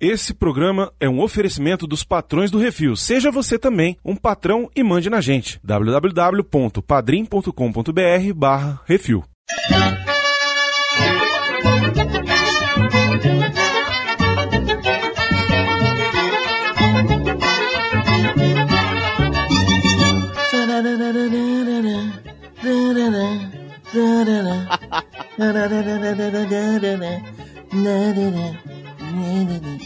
[0.00, 2.96] Esse programa é um oferecimento dos patrões do Refil.
[2.96, 5.60] Seja você também um patrão e mande na gente.
[5.62, 9.22] www.padrim.com.br barra Refil.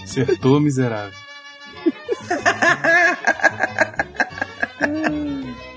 [0.02, 1.12] Acertou, miserável.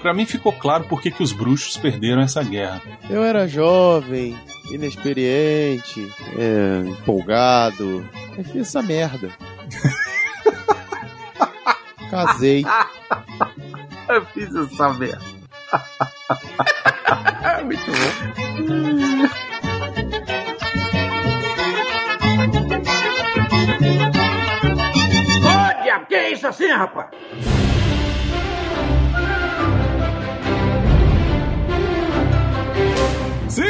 [0.02, 2.82] Pra mim ficou claro por que, que os bruxos perderam essa guerra.
[3.10, 4.38] Eu era jovem,
[4.72, 8.08] inexperiente, é, empolgado.
[8.38, 9.30] Eu fiz essa merda.
[12.10, 12.66] Casei.
[14.08, 15.20] Eu fiz essa merda.
[17.66, 19.28] Muito bom.
[25.98, 27.10] Diabo, que é isso assim, rapaz?
[33.50, 33.64] Sim!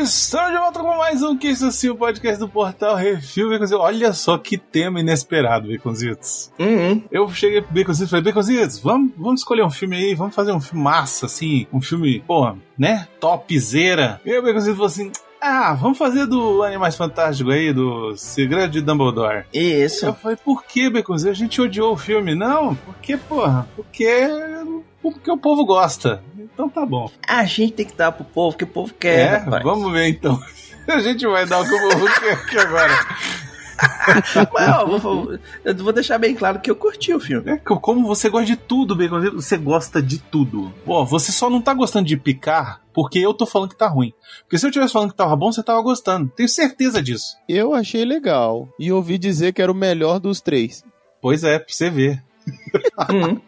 [0.00, 3.50] Estamos de volta com mais um Que Isso Assim, o podcast do Portal Refil.
[3.50, 3.84] Baconzitos.
[3.84, 6.52] Olha só que tema inesperado, Baconzitos.
[6.58, 7.02] Uhum.
[7.10, 10.52] Eu cheguei pro Baconzitos e falei, Baconzitos, vamos, vamos escolher um filme aí, vamos fazer
[10.52, 14.20] um filme massa, assim, um filme, pô, né, topzera.
[14.24, 15.10] E o Baconzitos falou assim,
[15.40, 19.44] ah, vamos fazer do Animais Fantásticos aí, do Segredo de Dumbledore.
[19.52, 20.06] Isso.
[20.06, 21.36] Eu falei, por que, Baconzitos?
[21.38, 22.34] A gente odiou o filme.
[22.34, 24.28] Não, porque, porra, porque...
[25.00, 26.22] Porque o povo gosta.
[26.36, 27.08] Então tá bom.
[27.26, 29.62] A gente tem que dar pro povo que o povo quer, É, rapaz.
[29.62, 30.38] vamos ver então.
[30.88, 32.92] A gente vai dar o que o povo quer aqui agora.
[34.52, 37.50] Mas, ó, vou- vou- eu vou deixar bem claro que eu curti o filme.
[37.52, 40.72] É, co- como você gosta de tudo, Bacon, você gosta de tudo.
[41.06, 44.12] Você só não tá gostando de picar porque eu tô falando que tá ruim.
[44.42, 46.30] Porque se eu tivesse falando que tava bom, você tava gostando.
[46.34, 47.36] Tenho certeza disso.
[47.48, 48.68] Eu achei legal.
[48.78, 50.84] E ouvi dizer que era o melhor dos três.
[51.20, 52.22] Pois é, pra você ver.
[53.10, 53.40] Hum.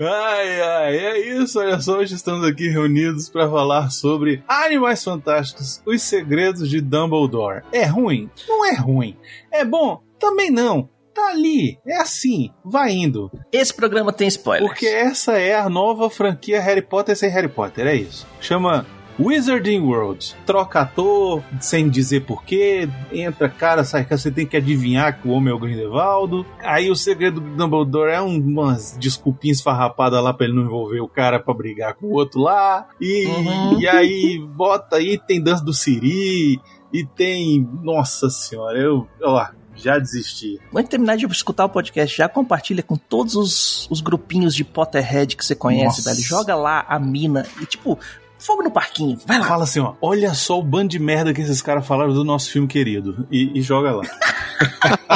[0.00, 1.58] Ai, ai, é isso.
[1.58, 7.62] Olha só, hoje estamos aqui reunidos para falar sobre Animais Fantásticos, os segredos de Dumbledore.
[7.72, 8.30] É ruim?
[8.46, 9.16] Não é ruim.
[9.50, 10.02] É bom?
[10.18, 10.88] Também não.
[11.14, 13.28] Tá ali, é assim, vai indo.
[13.50, 14.70] Esse programa tem spoilers.
[14.70, 18.24] Porque essa é a nova franquia Harry Potter sem Harry Potter, é isso.
[18.40, 18.86] Chama
[19.18, 20.34] Wizarding World.
[20.46, 25.32] Troca ator, sem dizer porquê, entra cara, sai cara, você tem que adivinhar que o
[25.32, 26.46] homem é o Grindelwaldo.
[26.60, 31.00] Aí o segredo do Dumbledore é um- umas desculpinhas farrapadas lá pra ele não envolver
[31.00, 32.86] o cara pra brigar com o outro lá.
[33.00, 33.80] E, Uhum.
[33.80, 36.60] e aí bota aí, tem dança do Siri,
[36.92, 37.68] e tem.
[37.82, 39.06] Nossa senhora, eu.
[39.22, 39.46] Ó,
[39.76, 40.58] já desisti.
[40.72, 45.36] Quando terminar de escutar o podcast, já compartilha com todos os, os grupinhos de Potterhead
[45.36, 46.10] que você conhece, Nossa.
[46.10, 46.22] velho.
[46.22, 47.98] Joga lá a mina e, tipo,
[48.38, 49.18] fogo no parquinho.
[49.26, 49.46] Vai lá.
[49.46, 52.50] Fala assim, ó, olha só o bando de merda que esses caras falaram do nosso
[52.50, 53.26] filme querido.
[53.30, 54.02] E, e joga lá.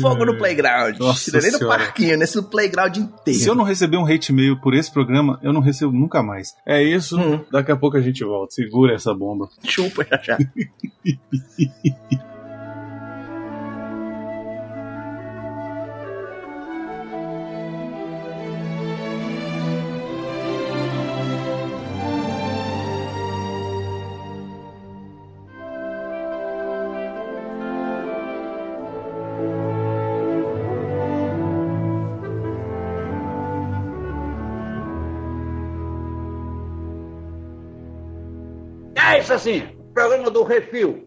[0.00, 0.98] Fogo no playground.
[0.98, 3.40] Nossa Não é nem no parquinho, nesse playground inteiro.
[3.40, 6.54] Se eu não receber um hate mail por esse programa, eu não recebo nunca mais.
[6.66, 7.44] É isso, Hum.
[7.50, 8.54] daqui a pouco a gente volta.
[8.54, 9.48] Segura essa bomba.
[9.64, 10.38] Chupa já já.
[39.08, 39.62] É isso assim,
[39.94, 41.04] programa do Refil.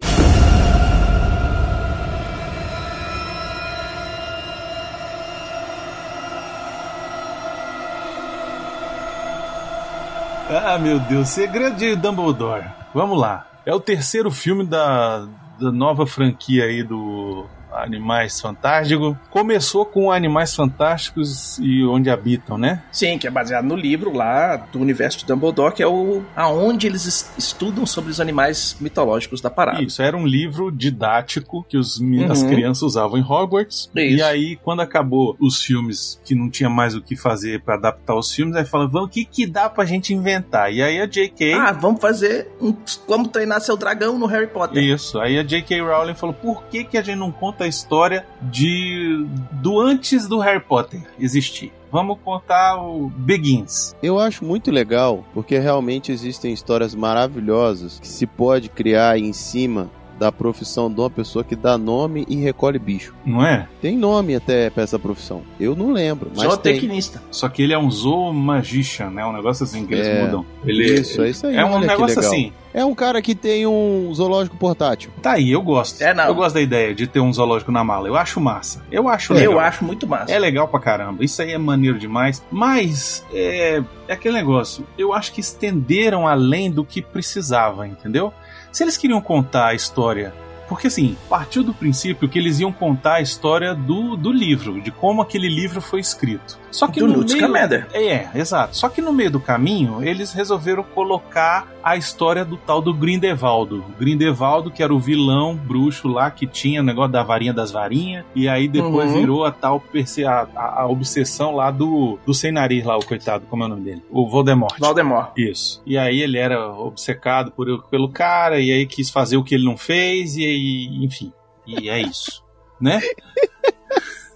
[10.50, 12.64] Ah, meu Deus, Segredo de Dumbledore.
[12.94, 13.46] Vamos lá.
[13.66, 15.28] É o terceiro filme da,
[15.60, 19.16] da nova franquia aí do Animais Fantásticos.
[19.30, 22.84] Começou com Animais Fantásticos e Onde Habitam, né?
[22.91, 26.88] Sim, que é baseado no livro lá do universo de Dumbledore, que é o aonde
[26.88, 29.81] eles es- estudam sobre os animais mitológicos da parada.
[29.81, 32.31] Isso, era um livro didático que os, Uhum.
[32.31, 33.89] as crianças usavam em Hogwarts.
[33.95, 34.18] Isso.
[34.18, 38.15] E aí, quando acabou os filmes, que não tinha mais o que fazer pra adaptar
[38.15, 40.74] os filmes, aí fala, vamos, o que que dá pra gente inventar?
[40.74, 41.54] E aí a J.K.
[41.56, 42.74] Ah, vamos fazer um
[43.06, 44.81] como treinar seu dragão no Harry Potter.
[44.83, 45.81] Isso, aí a J.K.
[45.81, 50.40] Rowling falou, por que que a gente não conta a história de do antes do
[50.40, 51.72] Harry Potter existir?
[51.92, 53.96] Vamos contar o Begins.
[54.04, 59.90] Eu acho muito legal, porque realmente existem histórias maravilhosas que se pode criar em cima
[60.20, 63.16] da profissão de uma pessoa que dá nome e recolhe bicho.
[63.26, 63.68] Não é?
[63.82, 65.44] Tem nome até pra essa profissão.
[65.58, 66.50] Eu não lembro, mas tem.
[66.50, 67.24] Zootecnista.
[67.32, 69.26] Só que ele é um zoomagician, né?
[69.26, 70.46] Um negócio assim que eles É, mudam.
[70.66, 71.56] Ele, Isso, é isso aí.
[71.56, 72.34] É um negócio legal.
[72.34, 72.52] assim.
[72.74, 75.12] É um cara que tem um zoológico portátil.
[75.21, 76.01] Tá aí, eu gosto.
[76.01, 76.25] É, não.
[76.25, 78.07] Eu gosto da ideia de ter um zoológico na mala.
[78.07, 78.83] Eu acho massa.
[78.92, 79.60] Eu acho Eu legal.
[79.60, 80.31] acho muito massa.
[80.31, 81.24] É legal pra caramba.
[81.24, 82.44] Isso aí é maneiro demais.
[82.51, 84.86] Mas é, é aquele negócio.
[84.98, 88.31] Eu acho que estenderam além do que precisava, entendeu?
[88.72, 90.31] Se eles queriam contar a história.
[90.69, 94.92] Porque assim, partiu do princípio que eles iam contar a história do, do livro, de
[94.92, 96.57] como aquele livro foi escrito.
[96.71, 97.88] Só que do no Newt meio, Scamander.
[97.94, 98.77] é, exato.
[98.77, 103.77] Só que no meio do caminho, eles resolveram colocar a história do tal do Grindelwaldo.
[103.89, 107.72] O Grindelwaldo, que era o vilão bruxo lá, que tinha o negócio da varinha das
[107.72, 109.19] varinhas, e aí depois Uhum.
[109.19, 109.81] virou a tal
[110.27, 113.69] a, a- a obsessão lá do, do sem nariz lá, o coitado, como é o
[113.69, 114.04] nome dele?
[114.12, 114.77] O Voldemort.
[114.80, 115.31] Valdemort.
[115.36, 115.81] Isso.
[115.86, 119.65] E aí ele era obcecado por, pelo cara, e aí quis fazer o que ele
[119.65, 120.59] não fez, e aí,
[121.04, 121.32] enfim.
[121.66, 122.44] E é isso.
[122.82, 123.00] né?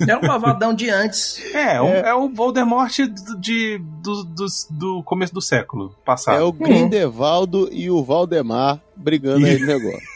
[0.01, 1.41] Era um malvadão de antes.
[1.53, 2.13] É, o- é.
[2.13, 3.07] o Voldemort de,
[3.39, 6.37] de- do, do, do começo do século passado.
[6.39, 9.99] É o Grindelwaldo e o Valdemar brigando aí no negócio.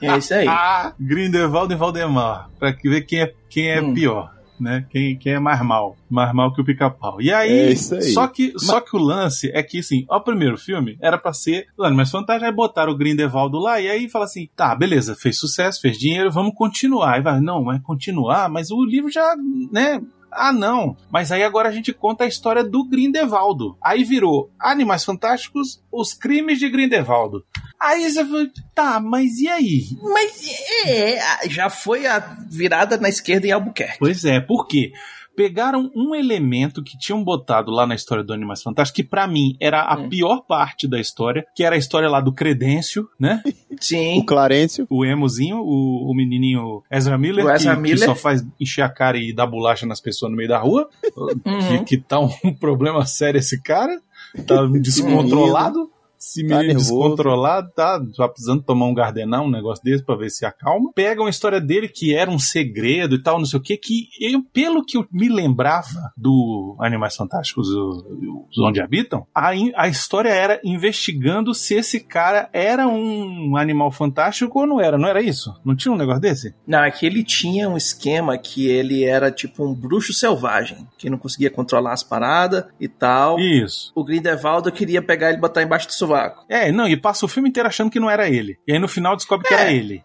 [0.00, 0.46] É isso aí.
[0.48, 2.48] Ah, Grindelwald e Valdemar.
[2.58, 3.92] Pra que ver quem é, quem é Hum.
[3.92, 4.32] pior.
[4.62, 4.86] Né?
[4.90, 5.96] Quem, quem é mais mal.
[6.08, 7.20] Mais mal que o pica-pau.
[7.20, 8.02] E aí, É isso aí.
[8.02, 11.66] Só, que, só que o lance é que, assim, o primeiro filme era pra ser.
[11.76, 12.46] Mas fantástico.
[12.46, 16.30] Aí botaram o Grindelwald lá e aí fala assim: tá, beleza, fez sucesso, fez dinheiro,
[16.30, 17.14] vamos continuar.
[17.14, 19.34] Aí vai, não, mas continuar, mas o livro já,
[19.72, 20.00] né?
[20.32, 20.96] Ah, não.
[21.10, 23.76] Mas aí agora a gente conta a história do Grindelwaldo.
[23.82, 27.44] Aí virou Animais Fantásticos, os crimes de Grindelwaldo.
[27.78, 29.88] Aí você falou, tá, mas e aí?
[30.00, 30.48] Mas
[30.86, 33.98] é, já foi a virada na esquerda em Albuquerque.
[33.98, 34.92] Pois é, por quê?
[35.36, 39.56] Pegaram um elemento que tinham botado lá na história do Animais Fantásticos, que pra mim
[39.60, 40.08] era a Hum.
[40.08, 43.42] pior parte da história, que era a história lá do Credêncio, né?
[43.72, 44.22] O Sim.
[44.24, 44.86] Clarencio.
[44.90, 47.98] O emozinho, o, o menininho Ezra Miller, O Ezra que, Miller.
[48.00, 50.88] que só faz encher a cara e dar bolacha nas pessoas no meio da rua.
[51.16, 51.78] Uhum.
[51.84, 52.28] que, que tá um
[52.60, 54.00] problema sério esse cara.
[54.46, 55.90] Tá descontrolado.
[56.22, 56.90] Esse Tá menino nervoso.
[56.90, 60.92] descontrolado, tá, tá precisando tomar um gardenal, um negócio desse pra ver se acalma.
[60.94, 64.06] Pegam a história dele, que era um segredo e tal, não sei o que, que
[64.20, 70.28] eu, pelo que eu me lembrava do Animais Fantásticos, os Onde Habitam, a, a história
[70.28, 75.52] era investigando se esse cara era um animal fantástico ou não era, não era isso?
[75.64, 76.54] Não tinha um negócio desse?
[76.66, 81.10] Não, é que ele tinha um esquema que ele era tipo um bruxo selvagem, que
[81.10, 83.38] não conseguia controlar as paradas e tal.
[83.40, 83.90] Isso.
[83.94, 86.44] O Grindelwald queria pegar ele e botar embaixo do sovaco.
[86.48, 88.58] É, não, e passa o filme inteiro achando que não era ele.
[88.66, 89.60] E aí no final descobre que É.
[89.60, 90.02] era ele.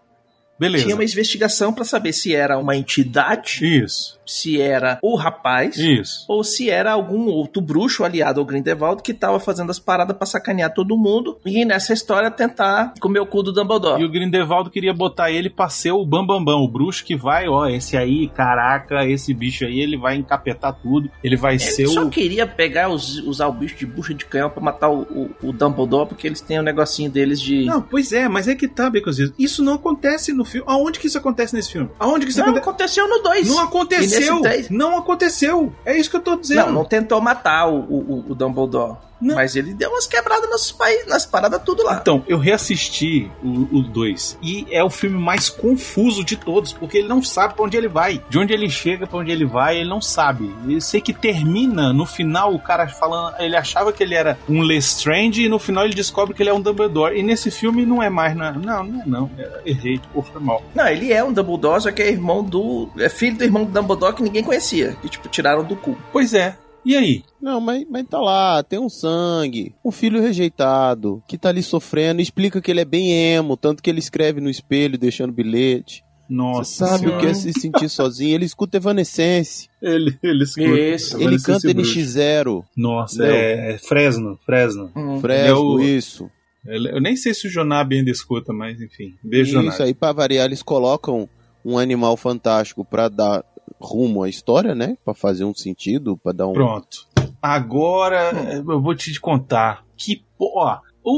[0.60, 0.84] Beleza.
[0.86, 6.26] Tinha uma investigação pra saber se era uma entidade, Isso, se era o rapaz, isso.
[6.28, 10.26] ou se era algum outro bruxo aliado ao Grindelwald que tava fazendo as paradas pra
[10.26, 14.02] sacanear todo mundo e nessa história tentar comer o cu do Dumbledore.
[14.02, 17.16] E o Grindelwald queria botar ele pra ser o Bambambam, Bam, Bam, o bruxo que
[17.16, 21.84] vai, ó, esse aí, caraca, esse bicho aí, ele vai encapetar tudo, ele vai ser
[21.84, 22.10] Ele só o...
[22.10, 25.54] queria pegar, os, usar o bicho de bucha de canhão pra matar o, o, o
[25.54, 27.66] Dumbledore, porque eles têm um negocinho deles de.
[27.66, 29.34] Não, pois é, mas é que tá, Baconzitos.
[29.38, 30.66] Isso não acontece no filme.
[30.70, 31.90] Aonde que isso acontece nesse filme?
[32.00, 32.70] Aonde que isso Não, acontece?
[32.70, 33.48] aconteceu no 2.
[33.48, 34.42] Não aconteceu!
[34.70, 35.74] Não aconteceu!
[35.86, 36.68] É isso que eu tô dizendo.
[36.68, 38.98] Não, não tentou matar o, o, o Dumbledore.
[39.20, 39.36] Não.
[39.36, 41.98] Mas ele deu umas quebradas nas, pa- nas paradas tudo lá.
[42.02, 47.08] Então, eu reassisti o 2 e é o filme mais confuso de todos, porque ele
[47.08, 48.22] não sabe pra onde ele vai.
[48.30, 50.54] De onde ele chega, pra onde ele vai, ele não sabe.
[50.68, 54.62] Eu sei que termina no final o cara falando, ele achava que ele era um
[54.62, 57.18] Lestrange e no final ele descobre que ele é um Dumbledore.
[57.18, 59.32] E nesse filme não é mais na, não, não é não.
[59.38, 60.62] É, errei, pô, foi mal.
[60.76, 62.90] Não, ele é um Dumbledore, só que é irmão do.
[62.98, 64.96] É filho do irmão do Dumbledore que ninguém conhecia.
[65.02, 65.98] Que, tipo, tiraram do cu.
[66.12, 66.56] Pois é.
[66.88, 67.24] E aí?
[67.42, 72.22] Não, mas, mas tá lá, tem um sangue, um filho rejeitado, que tá ali sofrendo,
[72.22, 76.04] explica que ele é bem emo, tanto que ele escreve no espelho deixando bilhete.
[76.30, 76.86] Nossa.
[76.88, 78.36] Você sabe o que é se sentir sozinho.
[78.36, 80.70] Ele escuta Evanescence, Ele, ele escuta.
[80.80, 81.22] Isso.
[81.22, 82.00] Ele canta bruxo.
[82.00, 84.92] NX0, Nossa, é, é Fresno, Fresno.
[84.96, 85.20] Hum.
[85.22, 86.30] Fresco, É o- isso.
[86.66, 89.14] Eu nem sei se o Jonab ainda escuta, mas enfim.
[89.24, 89.70] Beijo, Jonab.
[89.74, 91.30] Isso aí, pra variar, eles colocam
[91.64, 93.44] um animal fantástico pra dar
[93.80, 94.98] rumo à história, né?
[95.06, 96.54] Pra fazer um sentido, pra dar um.
[96.54, 97.08] Pronto.
[97.42, 98.32] Agora
[98.68, 100.78] eu vou te contar que, ó,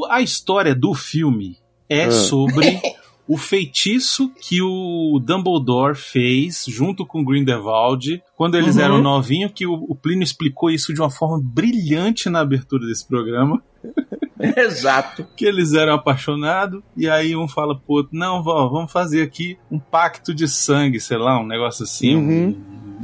[0.10, 1.58] a história do filme
[1.90, 2.12] é Ah.
[2.12, 2.80] sobre
[3.28, 8.82] o feitiço que o Dumbledore fez junto com o Grindelwald quando eles Uhum.
[8.82, 13.08] eram novinhos, que o, o Plínio explicou isso de uma forma brilhante na abertura desse
[13.08, 13.62] programa.
[14.58, 15.28] Exato.
[15.36, 19.58] que eles eram apaixonados, e aí um fala pro outro, não, vó, vamos fazer aqui
[19.70, 22.56] um pacto de sangue, sei lá, um negócio assim, Uhum.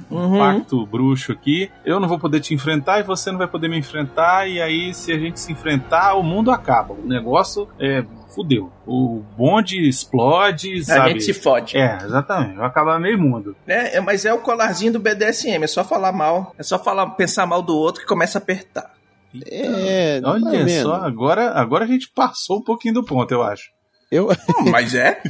[0.10, 0.38] um, um Uhum.
[0.38, 1.70] pacto bruxo aqui.
[1.84, 4.94] Eu não vou poder te enfrentar e você não vai poder me enfrentar, e aí
[4.94, 6.94] se a gente se enfrentar, o mundo acaba.
[6.94, 8.70] O negócio é fudeu.
[8.86, 11.12] O bonde explode, A sabe?
[11.12, 11.78] gente se fode.
[11.78, 12.56] É, exatamente.
[12.58, 13.56] Vai acabar meio mundo.
[13.66, 17.08] É, é, mas é o colarzinho do BDSM, é só falar mal, é só falar,
[17.12, 18.94] pensar mal do outro que começa a apertar.
[19.46, 20.84] É, Olha menos.
[20.84, 23.76] só, agora, agora a gente passou um pouquinho do ponto, eu acho.
[24.12, 25.22] Eu, Hum, Mas é?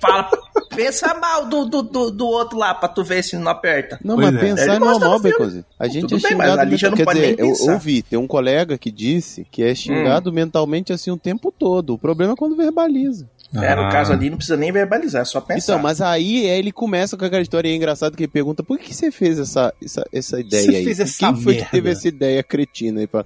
[0.00, 0.28] Fala,
[0.74, 3.98] pensa mal do, do, do, do outro lá pra tu ver se não aperta.
[4.04, 4.46] Não, Pois mas é.
[4.46, 5.20] pensar é normal.
[5.78, 7.72] A gente Tudo é bem, mas xingado ali já não Quer pode dizer, nem eu
[7.72, 11.94] ouvi, tem um colega que disse que é xingado mentalmente assim o tempo todo.
[11.94, 13.30] O problema é quando verbaliza.
[13.54, 13.88] É, no Ah.
[13.90, 15.72] caso ali não precisa nem verbalizar, é só pensar.
[15.74, 18.92] Então, mas aí é, ele começa com aquela história engraçada que ele pergunta por que
[18.94, 20.84] você fez essa, essa, essa ideia Você aí?
[20.84, 23.06] fez essa Quem foi que merda?" teve essa ideia cretina aí?
[23.06, 23.24] Pra...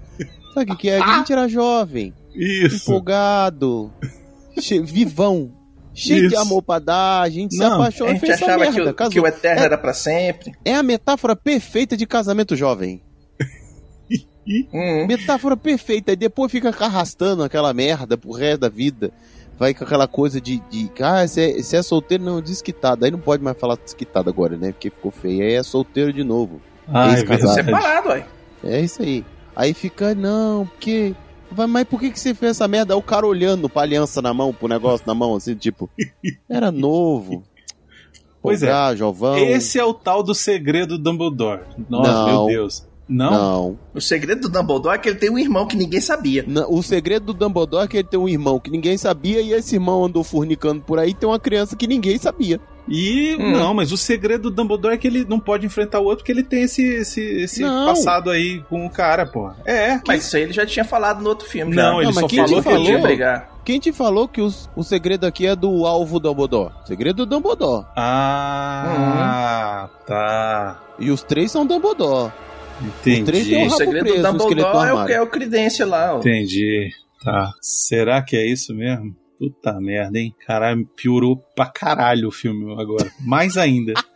[0.55, 0.99] Sabe o que que é?
[1.01, 2.91] A gente era jovem, Isso.
[2.91, 3.91] empolgado,
[4.61, 5.53] che- vivão,
[5.95, 6.43] cheio de Isso.
[6.43, 8.83] amor pra dar, a gente se Não, a apaixonou e gente fez essa achava merda.
[8.83, 9.13] que o, casou.
[9.13, 10.53] que o eterno É- era pra sempre.
[10.65, 13.01] É a metáfora perfeita de casamento jovem.
[14.73, 15.07] Hum.
[15.07, 16.13] Metáfora perfeita.
[16.13, 19.13] E depois fica arrastando aquela merda pro resto da vida.
[19.61, 20.59] Vai com aquela coisa de.
[20.71, 22.25] de ah, você é, é solteiro?
[22.25, 23.05] Não, desquitado.
[23.05, 24.73] Aí não pode mais falar desquitado agora, né?
[24.73, 25.43] Porque ficou feio.
[25.43, 26.63] Aí é solteiro de novo.
[26.89, 27.17] Ah, é.
[27.47, 28.27] Separado, ué.
[28.65, 29.23] É isso aí.
[29.55, 31.15] Aí fica, não, porque.
[31.51, 32.95] Vai, mas por que, que você fez essa merda?
[32.95, 35.91] Aí o cara olhando pra aliança na mão, pro negócio na mão, assim, tipo.
[36.49, 37.43] Era novo.
[38.41, 38.97] Pois é.
[38.97, 39.37] Jovão.
[39.37, 41.65] Esse é o tal do segredo do Dumbledore.
[41.87, 42.27] Nossa, Não.
[42.27, 42.89] meu Deus.
[43.11, 43.31] Não?
[43.33, 43.79] Não.
[43.93, 46.45] O segredo do Dumbledore é que ele tem um irmão que ninguém sabia.
[46.47, 49.53] Não, O segredo do Dumbledore é que ele tem um irmão que ninguém sabia e
[49.53, 52.61] esse irmão andou fornicando por aí e tem uma criança que ninguém sabia.
[52.89, 53.53] E Hum.
[53.53, 56.33] não, mas o segredo do Dumbledore é que ele não pode enfrentar o outro porque
[56.33, 59.51] ele tem esse, esse, esse passado aí com o cara, pô.
[59.67, 60.01] É.
[60.07, 61.75] Mas isso aí ele já tinha falado no outro filme.
[61.75, 62.03] Não, já.
[62.05, 63.07] ele só quem falou te que ele Ele ia falou?
[63.09, 63.51] brigar.
[63.65, 66.73] Quem te falou que os- o segredo aqui é do alvo Dumbledore?
[66.85, 67.85] Segredo do Dumbledore.
[67.97, 70.81] Ah, tá.
[70.99, 72.33] E os três são Dumbledore.
[72.81, 73.51] Entendi.
[73.51, 76.15] tem um O rabo segredo preso, do o Dumbledore é o, é o Credência lá.
[76.17, 76.19] ó.
[76.21, 76.89] Entendi.
[77.23, 77.53] Tá.
[77.61, 79.15] Será que é isso mesmo?
[79.39, 80.35] Puta merda, hein?
[80.47, 83.11] Caralho, piorou pra caralho o filme agora.
[83.21, 83.95] Mais ainda.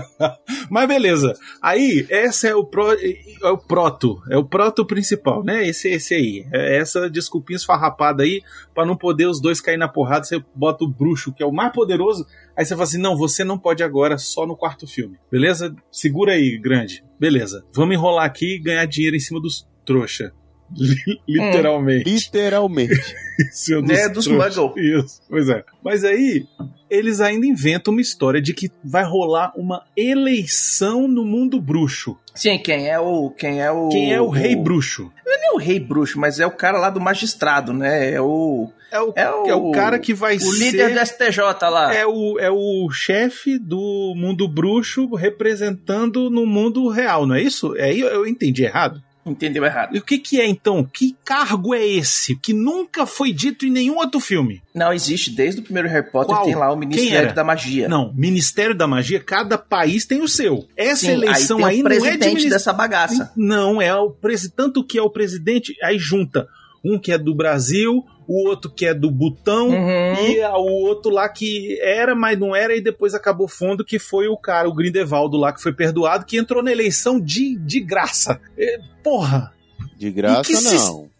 [0.70, 1.34] Mas beleza.
[1.62, 4.20] Aí, essa é o, pro, é o proto.
[4.30, 5.66] É o proto principal, né?
[5.66, 6.46] Esse, esse aí.
[6.52, 8.42] É essa desculpinha esfarrapada aí,
[8.74, 10.24] pra não poder os dois cair na porrada.
[10.24, 12.26] Você bota o bruxo, que é o mais poderoso.
[12.56, 15.18] Aí você fala assim: não, você não pode agora, só no quarto filme.
[15.30, 15.74] Beleza?
[15.90, 17.04] Segura aí, grande.
[17.18, 17.64] Beleza.
[17.74, 20.32] Vamos enrolar aqui e ganhar dinheiro em cima dos trouxa.
[21.28, 22.10] Literalmente.
[22.10, 23.14] Literalmente.
[23.52, 24.56] Seu É, dos trouxas.
[24.56, 25.00] Muggle.
[25.00, 25.64] Isso, pois é.
[25.82, 26.46] Mas aí,
[26.88, 32.16] eles ainda inventam uma história de que vai rolar uma eleição no mundo bruxo.
[32.34, 33.30] Sim, quem é o.
[33.30, 33.88] Quem é o.
[33.88, 35.10] Quem é o rei bruxo?
[35.24, 38.12] Não é o rei bruxo, mas é o cara lá do magistrado, né?
[38.12, 38.70] É o.
[38.90, 40.58] É o, É o, é o cara que vai O ser...
[40.58, 41.92] líder do STJ lá.
[41.92, 47.74] É o, é o chefe do mundo bruxo representando no mundo real, não é isso?
[47.76, 49.02] É, eu, eu entendi errado?
[49.26, 49.96] Entendeu errado.
[49.96, 50.84] E o que, que é então?
[50.84, 54.62] Que cargo é esse que nunca foi dito em nenhum outro filme?
[54.74, 55.30] Não, existe.
[55.30, 56.44] Desde o primeiro Harry Potter Qual?
[56.44, 57.88] tem lá o Ministério da Magia.
[57.88, 60.66] Não, Ministério da Magia, cada país tem o seu.
[60.76, 62.50] Essa Sim, eleição aí aí, não é de presidente ministério.
[62.50, 63.32] dessa bagaça.
[63.36, 64.56] Não, é o presidente.
[64.56, 66.46] Tanto que é o presidente, aí junta
[66.84, 69.68] um que é do Brasil, o outro que é do Butão.
[69.68, 70.14] Uhum.
[70.26, 74.28] E o outro lá que era, mas não era, e depois acabou fundo, que foi
[74.28, 78.40] o cara, o Grindelwaldo lá, que foi perdoado, que entrou na eleição de, de graça.
[78.56, 79.52] É, porra!
[79.96, 81.10] De graça, não.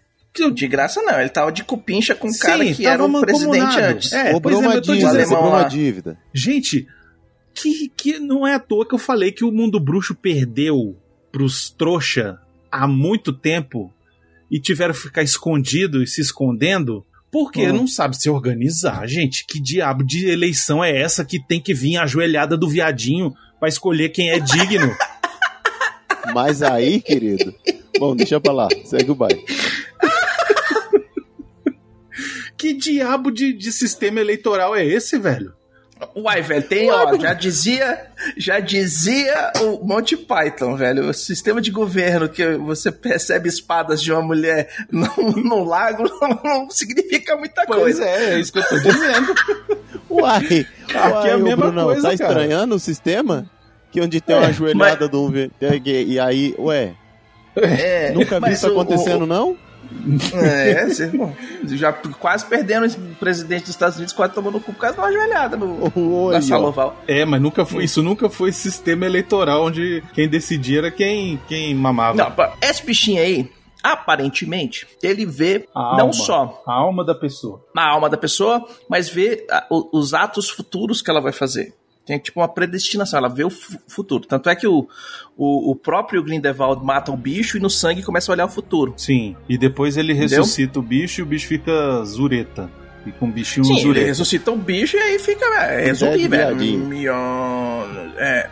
[0.53, 3.59] De graça não, ele tava de cupincha com o Sim, cara que era o presidente
[3.59, 3.87] mancomunado.
[3.87, 4.13] antes.
[4.13, 6.19] É, Cobrou é, uma cobrou dívida.
[6.33, 6.89] Gente,
[7.55, 10.97] que, que não é à toa que eu falei que o mundo bruxo perdeu
[11.31, 13.93] pros trouxa há muito tempo
[14.51, 17.73] e tiveram que ficar escondido e se escondendo porque Hum.
[17.73, 19.45] não sabe se organizar, gente.
[19.45, 24.11] Que diabo de eleição é essa que tem que vir ajoelhada do viadinho pra escolher
[24.11, 24.95] quem é digno?
[26.33, 27.53] Mas aí, querido.
[27.99, 28.69] Bom, deixa pra lá.
[28.85, 29.45] Segue o baile.
[32.57, 35.53] que diabo de, de sistema eleitoral é esse, velho?
[36.15, 41.71] Uai, velho, tem, ó, já dizia, já dizia o Monty Python, velho, o sistema de
[41.71, 45.09] governo que você percebe espadas de uma mulher no,
[45.43, 46.05] no lago
[46.45, 48.05] não, significa muita coisa.
[48.05, 49.35] é, é isso que eu tô dizendo.
[50.11, 52.31] Uai, Aqui é a uai, mesma Brunão, coisa, tá cara.
[52.43, 53.49] estranhando o sistema?
[53.91, 55.23] Que onde tem uma É, ajoelhada do
[56.03, 56.93] e aí, ué,
[57.57, 59.57] É, nunca vi mas isso o- acontecendo, o- não?
[60.35, 61.35] É, você, bom,
[61.67, 65.01] já quase perdendo o presidente dos Estados Unidos, quase tomando o cu por causa de
[65.01, 66.43] uma ajoelhada no, Oi, na ó.
[66.43, 66.97] Saloval.
[67.07, 71.75] É, mas nunca foi, isso nunca foi sistema eleitoral onde quem decidia era quem, quem
[71.75, 72.17] mamava.
[72.17, 73.51] Não, esse bichinho aí,
[73.83, 77.65] aparentemente, ele vê A não só A alma da pessoa.
[77.75, 81.75] na alma da pessoa, mas vê os atos futuros que ela vai fazer.
[82.07, 84.27] Tem tipo uma predestinação, ela vê o fu- futuro.
[84.27, 84.87] Tanto é que o,
[85.37, 88.93] o, o próprio Grindelwald mata o bicho e no sangue começa a olhar o futuro.
[88.97, 90.41] Sim, e depois ele Entendeu?
[90.41, 92.71] ressuscita o bicho e o bicho fica zureta.
[93.07, 94.07] E com o bichinho Sim, ele zureta.
[94.07, 95.45] ressuscita um bicho e aí fica.
[95.71, 96.57] É, é zumbi, velho.
[98.19, 98.49] É.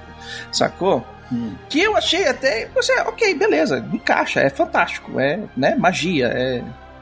[0.50, 1.06] Sacou?
[1.32, 1.52] Hum.
[1.68, 6.60] Que eu achei até, você, ok, beleza, encaixa, é fantástico, é, né, magia, é,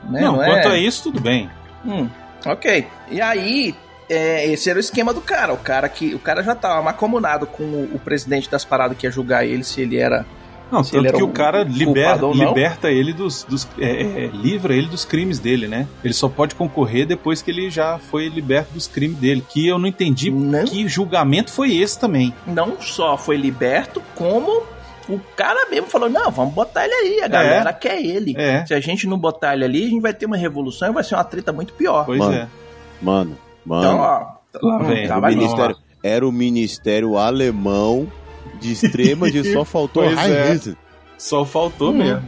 [0.08, 0.72] né, não, não quanto é...
[0.72, 1.50] a isso, tudo bem.
[1.84, 2.08] Hum,
[2.46, 2.86] ok.
[3.10, 3.74] E aí,
[4.10, 5.52] é, esse era o esquema do cara.
[5.52, 9.06] O cara que o cara já tava macomunado com o, o presidente das paradas que
[9.06, 10.26] ia julgar ele se ele era.
[10.70, 12.48] Não, Se ele tanto era que um o cara culpado liber- ou não.
[12.48, 13.42] liberta ele dos.
[13.42, 15.88] dos é, é, livra ele dos crimes dele, né?
[16.04, 19.44] Ele só pode concorrer depois que ele já foi liberto dos crimes dele.
[19.48, 20.64] Que eu não entendi Não.
[20.64, 22.32] que julgamento foi esse também.
[22.46, 24.62] Não só foi liberto, como
[25.08, 27.20] o cara mesmo falou: não, vamos botar ele aí.
[27.24, 28.36] A galera quer ele.
[28.38, 28.64] É.
[28.64, 31.02] Se a gente não botar ele ali, a gente vai ter uma revolução e vai
[31.02, 32.04] ser uma treta muito pior.
[32.06, 32.48] Pois Mano, é.
[33.02, 33.36] Mano,
[33.70, 33.84] mano.
[33.86, 34.66] Então, ó.
[34.68, 35.68] Lá vem, tá, o vai ministro- lá.
[35.68, 38.08] ministério, era o ministério alemão
[38.60, 40.74] de extrema de só faltou Pois é.
[41.16, 41.98] Só faltou Hum.
[41.98, 42.22] mesmo.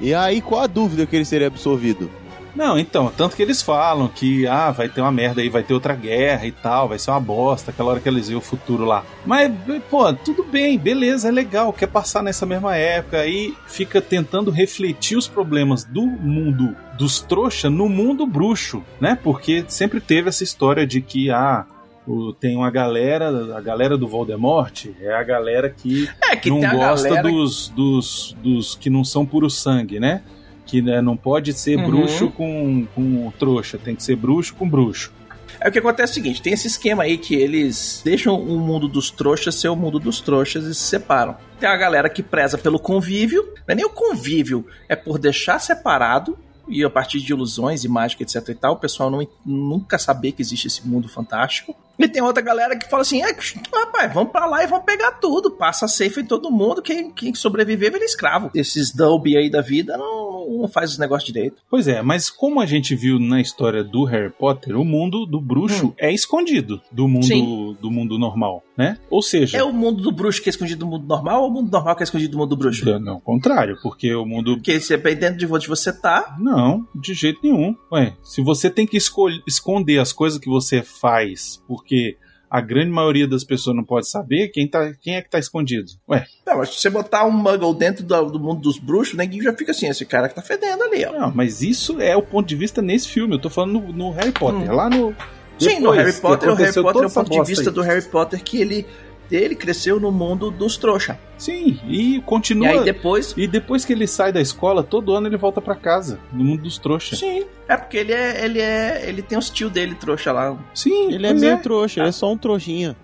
[0.00, 2.10] E aí, qual a dúvida que ele seria absolvido?
[2.56, 5.74] Não, então, tanto que eles falam que ah, vai ter uma merda aí, vai ter
[5.74, 8.84] outra guerra e tal, vai ser uma bosta, aquela hora que eles veem o futuro
[8.84, 9.04] lá.
[9.26, 9.52] Mas,
[9.90, 15.16] pô, tudo bem, beleza, é legal, quer passar nessa mesma época aí, fica tentando refletir
[15.18, 19.18] os problemas do mundo dos trouxa no mundo bruxo, né?
[19.22, 21.66] Porque sempre teve essa história de que, ah,
[22.06, 26.60] o- tem uma galera, a galera do Voldemort é a galera que É que não
[26.60, 27.28] gosta galera.
[27.28, 30.22] dos, dos, dos que não são puro sangue, né?
[30.66, 31.86] Que né, não pode ser Uhum.
[31.86, 35.12] bruxo com, com trouxa, tem que ser bruxo com bruxo.
[35.60, 38.58] É o que acontece é o seguinte: tem esse esquema aí que eles deixam o
[38.58, 41.36] mundo dos trouxas ser o mundo dos trouxas e se separam.
[41.58, 45.58] Tem a galera que preza pelo convívio, não é nem o convívio, é por deixar
[45.58, 46.36] separado.
[46.68, 50.32] E a partir de ilusões e mágica, etc e tal, o pessoal não, nunca saber
[50.32, 51.74] que existe esse mundo fantástico.
[51.98, 53.34] E tem outra galera que fala assim: é,
[53.74, 55.50] rapaz, vamos pra lá e vamos pegar tudo.
[55.50, 56.82] Passa safe em todo mundo.
[56.82, 58.50] Quem, quem sobreviver vira escravo.
[58.54, 61.56] Esses Dolby aí da vida não, não faz os negócios direito.
[61.70, 65.40] Pois é, mas como a gente viu na história do Harry Potter, o mundo do
[65.40, 65.92] bruxo Hum.
[65.98, 67.76] é escondido do mundo, Sim.
[67.80, 68.98] do mundo normal, né?
[69.10, 71.52] Ou seja, É o mundo do bruxo que é escondido do mundo normal ou o
[71.52, 72.84] mundo normal que é escondido do mundo do bruxo?
[72.98, 76.36] não, ao contrário, porque o mundo Porque você dentro de onde você tá.
[76.38, 77.74] Não, de jeito nenhum.
[77.92, 78.98] Ué, se você tem que
[79.46, 82.16] esconder as coisas que você faz, porque
[82.50, 85.90] a grande maioria das pessoas não pode saber, quem, tá, quem é que tá escondido?
[86.08, 89.42] Ué, Não, mas se você botar um muggle dentro do, do mundo dos bruxos, neguinho
[89.42, 91.12] já fica assim: esse cara que tá fedendo ali, ó.
[91.12, 93.34] não, mas isso é o ponto de vista nesse filme.
[93.34, 94.70] Eu tô falando no, no Harry Potter.
[94.70, 94.74] Hum.
[94.74, 95.14] Lá no.
[95.58, 97.74] Sim, no depois Harry Potter, o Harry Potter é o ponto essa de vista aí.
[97.74, 98.86] do Harry Potter que ele,
[99.30, 101.18] ele cresceu no mundo dos trouxa.
[101.38, 102.68] Sim, e E continua.
[102.68, 103.34] aí depois.
[103.36, 106.62] E depois que ele sai da escola, todo ano ele volta pra casa, no mundo
[106.62, 107.18] dos trouxas.
[107.18, 107.44] Sim.
[107.68, 108.44] É porque ele é.
[108.44, 109.04] Ele é.
[109.08, 110.56] Ele tem os tio dele trouxa lá.
[110.74, 112.96] Sim, Ele é meio trouxa, ele é só um trouxinha.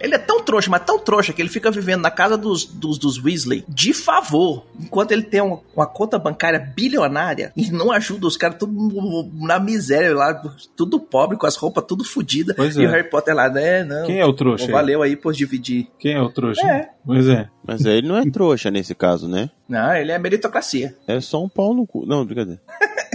[0.00, 2.98] Ele é tão trouxa, mas tão trouxa que ele fica vivendo na casa dos, dos,
[2.98, 8.26] dos Weasley de favor, enquanto ele tem uma, uma conta bancária bilionária e não ajuda
[8.26, 10.34] os caras tudo na miséria lá,
[10.76, 12.56] tudo pobre, com as roupas tudo fodidas.
[12.56, 12.86] Pois E é.
[12.86, 13.84] o Harry Potter lá, né?
[13.84, 14.06] Não.
[14.06, 14.70] Quem é o trouxa?
[14.70, 15.88] Valeu aí por dividir.
[15.98, 16.66] Quem é o trouxa?
[16.66, 16.88] É.
[17.04, 17.48] Pois é.
[17.66, 19.50] Mas ele não é trouxa nesse caso, né?
[19.68, 20.96] Não, ele é meritocracia.
[21.06, 22.04] É só um pau no cu.
[22.06, 22.60] Não, brincadeira.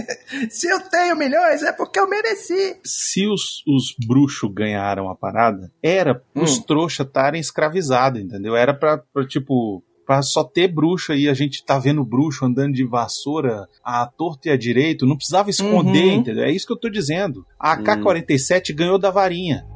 [0.50, 2.76] Se eu tenho milhões, é porque eu mereci.
[2.84, 6.62] se os, os bruxos ganharam a parada, era os Hum.
[6.62, 8.54] trouxas estarem escravizados, entendeu?
[8.56, 12.72] Era pra, pra, tipo, pra só ter bruxo aí, a gente tá vendo bruxo andando
[12.74, 16.14] de vassoura à torta e à direito, não precisava esconder, Uhum.
[16.20, 16.44] entendeu?
[16.44, 17.44] É isso que eu tô dizendo.
[17.58, 19.66] A AK-47 ganhou da varinha.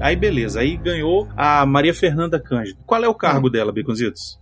[0.00, 2.78] Aí beleza, aí ganhou a Maria Fernanda Cândido.
[2.86, 3.50] Qual é o cargo Hum.
[3.50, 4.39] dela, Baconzitos?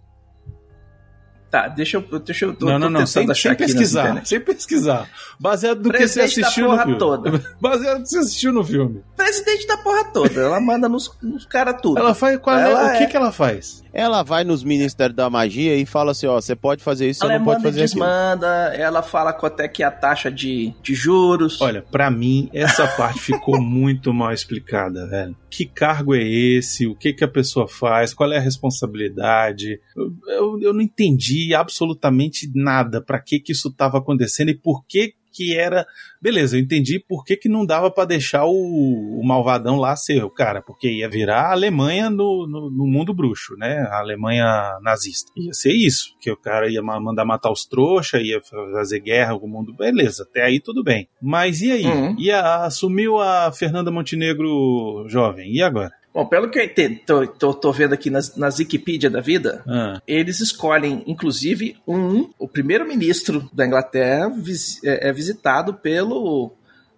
[1.51, 2.19] Tá, deixa eu.
[2.21, 4.25] Deixa eu tô, não, não, não, sem, sem pesquisar.
[4.27, 5.09] Sem pesquisar.
[5.41, 6.99] Baseado no que você Presidente da assistiu no porra filme.
[6.99, 7.45] toda.
[7.61, 9.01] Baseado no que você assistiu no filme.
[9.17, 10.41] Presidente da porra toda.
[10.41, 11.99] Ela manda nos, nos caras tudo.
[11.99, 12.39] Ela faz.
[12.39, 13.83] Qual é- Ela o que, é- que ela faz?
[13.91, 17.27] Ela vai nos Ministérios da Magia e fala assim: ó, você pode fazer isso, você
[17.27, 18.01] Ela não pode manda fazer aquilo.
[18.05, 21.61] desmanda, ela fala quanto é que é a taxa de, de juros.
[21.63, 25.35] Olha, pra mim, essa parte ficou muito mal explicada, velho.
[25.51, 26.87] Que cargo é esse?
[26.87, 28.13] O que, que a pessoa faz?
[28.13, 29.81] Qual é a responsabilidade?
[29.97, 34.85] Eu, eu, eu não entendi absolutamente nada pra que, que isso tava acontecendo e por
[34.87, 35.87] que que era.
[36.21, 40.25] Beleza, eu entendi por que, que não dava pra deixar o, o malvadão lá ser
[40.25, 43.79] o cara, porque ia virar a Alemanha no, no, no mundo bruxo, né?
[43.91, 44.45] A Alemanha
[44.83, 45.31] nazista.
[45.37, 48.41] Ia ser isso, que o cara ia ma- mandar matar os trouxas, ia
[48.75, 49.73] fazer guerra com o mundo.
[49.77, 51.07] Beleza, até aí tudo bem.
[51.23, 51.87] Mas e aí?
[51.87, 52.17] Uhum.
[52.19, 55.53] E a- assumiu a Fernanda Montenegro jovem.
[55.53, 55.93] E agora?
[56.13, 59.63] Bom, pelo que eu entendo, tô, tô, tô vendo aqui nas, nas Wikipedia da vida,
[59.69, 62.31] Ah, eles escolhem, inclusive, um.
[62.39, 66.53] O primeiro-ministro da Inglaterra vis- é, é visitado pelo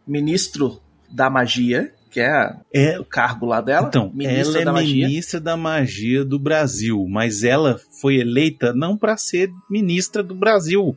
[0.07, 3.89] ministro da magia, que é, É, o cargo lá dela.
[3.89, 9.17] então, ela é da ministra da magia do Brasil, mas ela foi eleita não para
[9.17, 10.97] ser ministra do Brasil.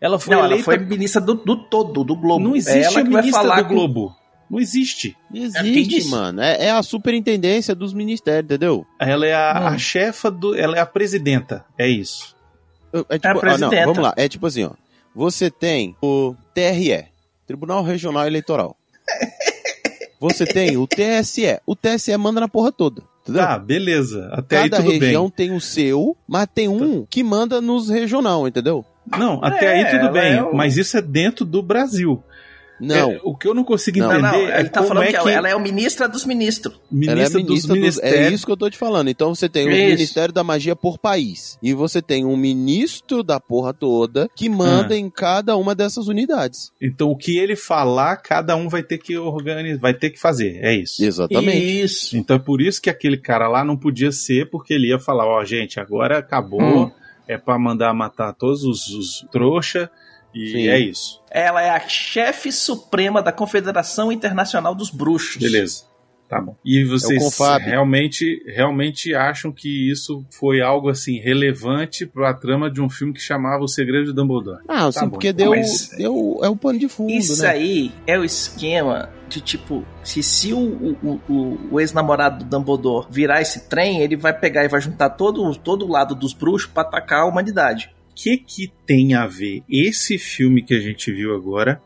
[0.00, 0.54] Ela foi Não, eleita.
[0.54, 2.44] ela foi ministra do, do todo, do Globo.
[2.44, 4.16] Não é existe ela a ministra do com- Globo.
[4.50, 5.16] Não existe.
[5.30, 6.10] Não quem existe, disse?
[6.10, 6.40] mano.
[6.40, 8.86] É, é a superintendência dos ministérios, entendeu?
[9.00, 10.54] Ela é a, a chefa do.
[10.54, 11.64] Ela é a presidenta.
[11.78, 12.34] É isso.
[13.08, 13.86] É, tipo, a ah, não, presidenta.
[13.86, 14.14] vamos lá.
[14.16, 14.70] É tipo assim, ó.
[15.14, 17.06] Você tem o TRE,
[17.46, 18.76] Tribunal Regional Eleitoral.
[20.20, 21.60] Você tem o TSE.
[21.66, 23.02] O TSE manda na porra toda.
[23.22, 23.42] Entendeu?
[23.42, 24.28] Tá, beleza.
[24.32, 25.30] Até Cada aí tudo região bem.
[25.30, 28.84] tem o seu, mas tem um que manda nos regional, entendeu?
[29.18, 30.32] Não, até É, aí tudo bem.
[30.34, 32.22] é o- Mas isso é dentro do Brasil.
[32.84, 33.10] Não.
[33.12, 34.08] É, o que eu não consigo Não.
[34.08, 36.24] Não, entender não, é ele tá como falando é que, ela é o ministra dos
[36.24, 36.74] ministros.
[36.74, 38.32] Ela é ministra, ministra dos dos, É ministérios.
[38.34, 39.08] isso que eu tô te falando.
[39.08, 39.90] Então você tem o Isso.
[39.90, 41.58] Ministério da Magia por país.
[41.62, 44.98] E você tem um ministro da porra toda que manda Ah.
[44.98, 46.70] em cada uma dessas unidades.
[46.80, 50.58] Então o que ele falar, cada um vai ter que organizar, vai ter que fazer.
[50.62, 51.04] É isso.
[51.04, 51.80] Exatamente.
[51.82, 52.16] Isso.
[52.16, 55.26] Então é por isso que aquele cara lá não podia ser, porque ele ia falar,
[55.26, 56.90] ó, gente, agora acabou, Hum.
[57.26, 59.90] é pra mandar matar todos os, os trouxa
[60.34, 60.68] e Sim.
[60.68, 61.22] é isso.
[61.30, 65.36] Ela é a chefe suprema da Confederação Internacional dos Bruxos.
[65.42, 65.84] Beleza.
[66.26, 66.56] Tá bom.
[66.64, 67.62] E vocês Confab.
[67.64, 73.20] realmente, realmente acham que isso foi algo assim relevante pra trama de um filme que
[73.20, 74.62] chamava O Segredo de Dumbledore?
[74.66, 76.40] Ah, sim, Tá bom, porque então, deu, mas- deu.
[76.42, 77.48] É o pano de fundo, Isso né?
[77.50, 83.06] aí é o esquema de tipo, se, se o, o, o, o ex-namorado do Dumbledore
[83.10, 86.70] virar esse trem, ele vai pegar e vai juntar todo, todo o lado dos bruxos
[86.72, 87.90] pra atacar a humanidade.
[88.14, 91.82] O que que tem a ver esse filme que a gente viu agora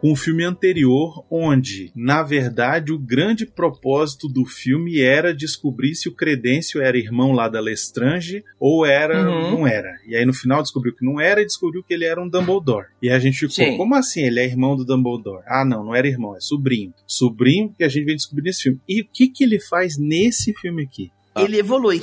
[0.00, 6.08] com o filme anterior, onde, na verdade, o grande propósito do filme era descobrir se
[6.08, 9.50] o Credêncio era irmão lá da Lestrange ou era Uhum.
[9.50, 9.90] não era.
[10.06, 12.86] E aí no final descobriu que não era e descobriu que ele era um Dumbledore.
[13.02, 13.76] E a gente ficou, Sim.
[13.76, 15.42] como assim ele é irmão do Dumbledore?
[15.46, 16.94] Ah, não, não era irmão, é sobrinho.
[17.06, 18.80] Sobrinho que a gente vem descobrir nesse filme.
[18.88, 21.10] E o que que ele faz nesse filme aqui?
[21.34, 21.42] Ah.
[21.42, 22.02] Ele evolui.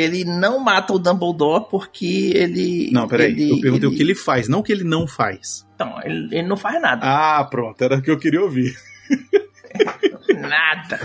[0.00, 2.90] Ele não mata o Dumbledore porque ele.
[2.92, 5.06] Não, peraí, ele- eu perguntei ele- o que ele faz, não o que ele não
[5.06, 5.66] faz.
[5.74, 7.00] Então, ele, ele não faz nada.
[7.04, 8.76] Ah, pronto, era o que eu queria ouvir.
[10.40, 11.00] Nada.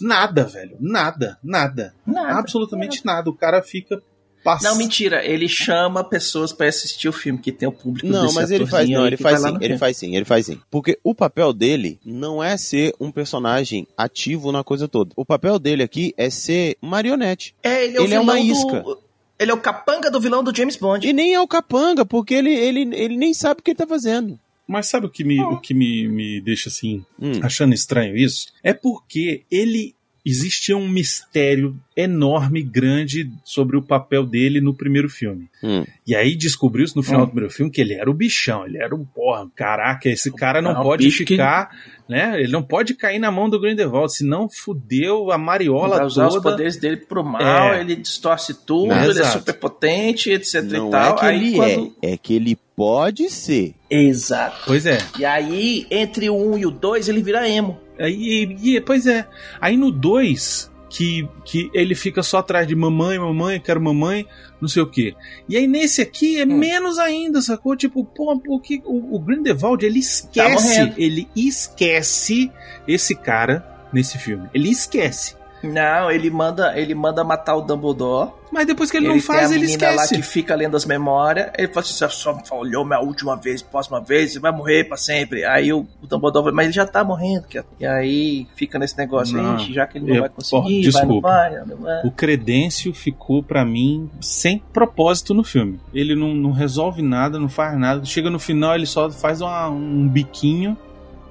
[0.00, 0.76] Nada, velho.
[0.80, 1.94] Nada, nada.
[2.06, 2.38] Nada.
[2.38, 3.28] Absolutamente nada.
[3.28, 4.00] O cara fica
[4.42, 4.70] passando.
[4.72, 5.24] Não, mentira.
[5.24, 8.66] Ele chama pessoas pra assistir o filme, que tem o público Não, desse mas ele
[8.66, 9.78] faz, não, ele faz sim, ele filme.
[9.78, 10.60] faz sim, ele faz sim.
[10.70, 15.12] Porque o papel dele não é ser um personagem ativo na coisa toda.
[15.16, 17.54] O papel dele aqui é ser marionete.
[17.62, 18.80] É, ele é, o Ele é uma vilão isca.
[18.80, 18.98] Do...
[19.38, 21.06] Ele é o capanga do vilão do James Bond.
[21.08, 23.86] E nem é o capanga, porque ele, ele, ele nem sabe o que ele tá
[23.86, 24.38] fazendo.
[24.66, 27.32] Mas sabe o que, me, o que me, me deixa assim, Hum.
[27.42, 28.52] achando estranho isso?
[28.62, 29.94] É porque ele.
[30.30, 35.48] Existia um mistério enorme, grande, sobre o papel dele no primeiro filme.
[35.62, 35.84] Hum.
[36.06, 37.24] E aí descobriu-se no final Hum.
[37.26, 40.62] do primeiro filme que ele era o bichão, ele era o porra, caraca, esse cara
[40.62, 41.70] não É um pode bicho que- ficar,
[42.08, 42.40] né?
[42.40, 46.28] Ele não pode cair na mão do Grindelwald, senão fudeu a Ele mariola vai usar
[46.28, 46.50] os toda.
[46.50, 47.80] poderes dele pro mal, É.
[47.80, 49.38] ele distorce tudo, Não, ele é exato.
[49.38, 51.14] super potente, etc Não e tal.
[51.14, 51.96] é que aí ele quando...
[52.02, 53.74] é, é que ele pode ser.
[53.90, 54.62] Exato.
[54.66, 54.98] Pois é.
[55.18, 57.78] E aí, entre o 1 e o 2, ele vira emo.
[58.00, 59.26] Aí, e- pois é.
[59.60, 64.26] Aí no 2, que, que ele fica só atrás de mamãe, mamãe, quero mamãe,
[64.60, 65.14] não sei o quê.
[65.48, 66.56] E aí nesse aqui é Hum.
[66.58, 67.76] menos ainda, sacou?
[67.76, 70.94] Tipo, pô, porque o, o Grindelwald, ele Tá esquece, morrendo.
[70.98, 72.50] ele esquece
[72.88, 74.48] esse cara nesse filme.
[74.54, 75.36] Ele esquece.
[75.62, 78.30] Não, ele manda, ele manda matar o Dumbledore.
[78.52, 80.14] Mas depois que ele, Ele, não faz, tem a ele menina lá esquece.
[80.16, 81.50] que fica lendo as memórias.
[81.56, 84.96] Ele fala assim: você só olhou minha última vez, próxima vez, você vai morrer pra
[84.96, 85.44] sempre.
[85.44, 87.44] Aí o, o Dumbledore fala, mas ele já tá morrendo.
[87.48, 89.56] cara." E aí fica nesse negócio, Não.
[89.56, 91.28] "Ixi, já que ele não Eu- vai conseguir, porra, vai, não desculpa.
[91.28, 92.02] vai, não vai.
[92.06, 95.78] O Credêncio ficou pra mim sem propósito no filme.
[95.94, 98.04] Ele não, não resolve nada, não faz nada.
[98.04, 100.76] Chega no final, ele só faz uma- um biquinho,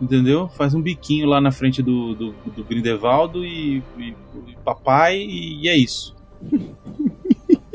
[0.02, 0.48] entendeu?
[0.50, 4.16] Faz um biquinho lá na frente do, do, do Grindelwaldo e, e-
[4.48, 6.16] e papai, e, é isso.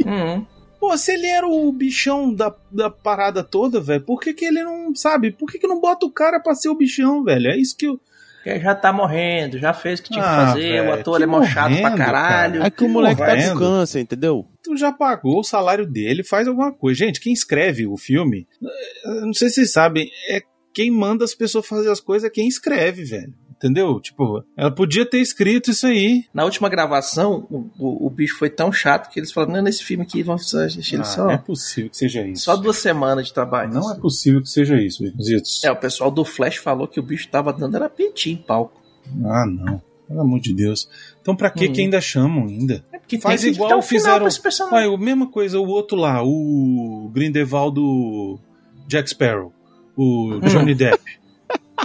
[0.05, 0.45] Uhum.
[0.79, 4.63] Pô, se ele era o bichão da, da parada toda, velho, por que, que ele
[4.63, 5.31] não, sabe?
[5.33, 7.49] Por que, que não bota o cara pra ser o bichão, velho?
[7.49, 7.99] É isso que eu.
[8.43, 11.17] Porque já tá morrendo, já fez o que tinha que Ah, fazer, velho, o ator
[11.17, 12.55] que é mó chato pra caralho.
[12.61, 12.67] cara.
[12.67, 13.53] É que o que moleque tá morrendo.
[13.55, 14.47] com câncer, entendeu?
[14.63, 16.99] tu já pagou o salário dele, faz alguma coisa.
[17.07, 20.43] Gente, quem escreve o filme, eh, não sei se vocês sabem, é
[20.75, 23.33] quem manda as pessoas fazer as coisas é quem escreve, velho.
[23.57, 23.99] Entendeu?
[24.01, 26.25] Tipo, ela podia ter escrito isso aí.
[26.35, 29.83] Na última gravação, o, o, o bicho foi tão chato que eles falaram: não, nesse
[29.83, 32.43] filme aqui vamos precisar assistir ele Ah, só, não é possível que seja isso.
[32.45, 33.73] só duas semanas de trabalho.
[33.73, 35.65] Não é possível que seja isso, Zitos.
[35.65, 37.91] É, o pessoal do Flash falou que o bicho tava dando era
[38.27, 38.83] em palco.
[39.25, 39.81] Ah, não.
[40.09, 40.87] Pelo amor de Deus.
[41.23, 41.73] Então pra que Hum.
[41.73, 42.85] que ainda chamam ainda?
[42.93, 44.89] É porque Faz igual fizeram- pra esse personagem.
[44.91, 48.39] Olha, a mesma coisa, o outro lá, o Grindelwald do
[48.87, 49.53] Jack Sparrow.
[49.97, 51.03] O Johnny Depp.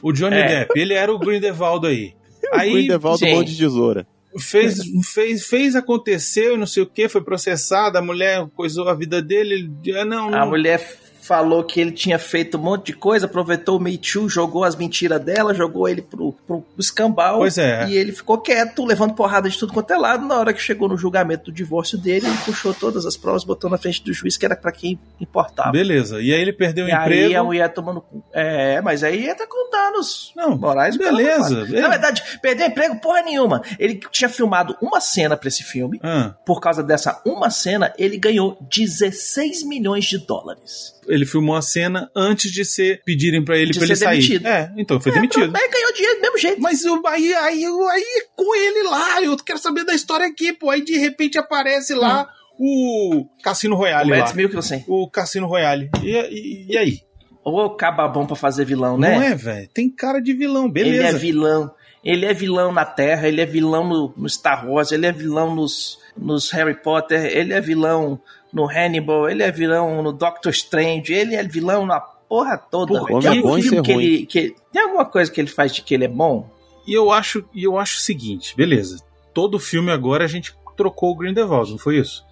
[0.02, 0.48] O Johnny É.
[0.48, 2.14] Depp, ele era o Grindelwald aí.
[2.54, 3.34] Aí, Grindelwald sim.
[3.34, 4.08] mão de tesoura.
[4.38, 9.22] fez, fez, fez, aconteceu, não sei o que, foi processado, a mulher coisou a vida
[9.22, 10.50] dele, ele, ah, não, A não.
[10.50, 10.80] mulher
[11.30, 14.76] falou que ele tinha feito um monte de coisa, aproveitou o Me Too, jogou as
[14.76, 17.38] mentiras dela, jogou ele pro, pro escambau.
[17.38, 17.88] Pois é.
[17.88, 20.26] E ele ficou quieto, levando porrada de tudo quanto é lado.
[20.26, 23.70] Na hora que chegou no julgamento do divórcio dele, ele puxou todas as provas, botou
[23.70, 25.72] na frente do juiz, que era pra quem importava.
[25.72, 27.38] Beleza, e aí ele perdeu o E aí emprego.
[27.40, 28.04] a mulher tomando.
[28.34, 30.34] É, mas aí entra com danos.
[30.36, 33.62] Não, Morais beleza, Na verdade, perdeu emprego porra nenhuma.
[33.78, 36.00] Ele tinha filmado uma cena pra esse filme.
[36.02, 40.98] Ah, Por causa dessa uma cena, ele ganhou 16 milhões de dólares.
[41.10, 44.18] Ele filmou a cena antes de ser pedirem pra ele De pra ele sair.
[44.20, 44.46] demitido.
[44.48, 45.56] É, então foi É, demitido.
[45.56, 46.62] Aí ganhou dinheiro do mesmo jeito.
[46.62, 50.70] Mas eu, aí, aí, aí com ele lá, eu quero saber da história aqui, pô.
[50.70, 52.28] Aí de repente aparece lá
[52.60, 54.16] o Cassino Royale O.
[54.18, 54.86] Mads Mikkelsen.
[54.88, 55.90] O Cassino Royale.
[56.04, 57.00] E, e, e aí?
[57.44, 59.16] Ô, cababom pra fazer vilão, né?
[59.16, 59.70] Não é, velho?
[59.74, 61.18] Tem cara de vilão, Ele é beleza.
[61.18, 61.72] vilão.
[62.04, 65.54] Ele é vilão na Terra, ele é vilão no, no Star Wars, ele é vilão
[65.54, 68.20] nos, nos Harry Potter, ele é vilão
[68.54, 72.94] no Hannibal, ele é vilão no Doctor Strange, ele é vilão na porra toda.
[73.04, 74.04] Homem Tem é bom filme ser que ruim.
[74.04, 76.50] ele, que Tem alguma coisa que ele faz de que ele é bom?
[76.88, 79.04] E eu acho, eu acho o seguinte, beleza.
[79.34, 82.24] Todo filme agora a gente trocou o Grindelwald, não foi isso?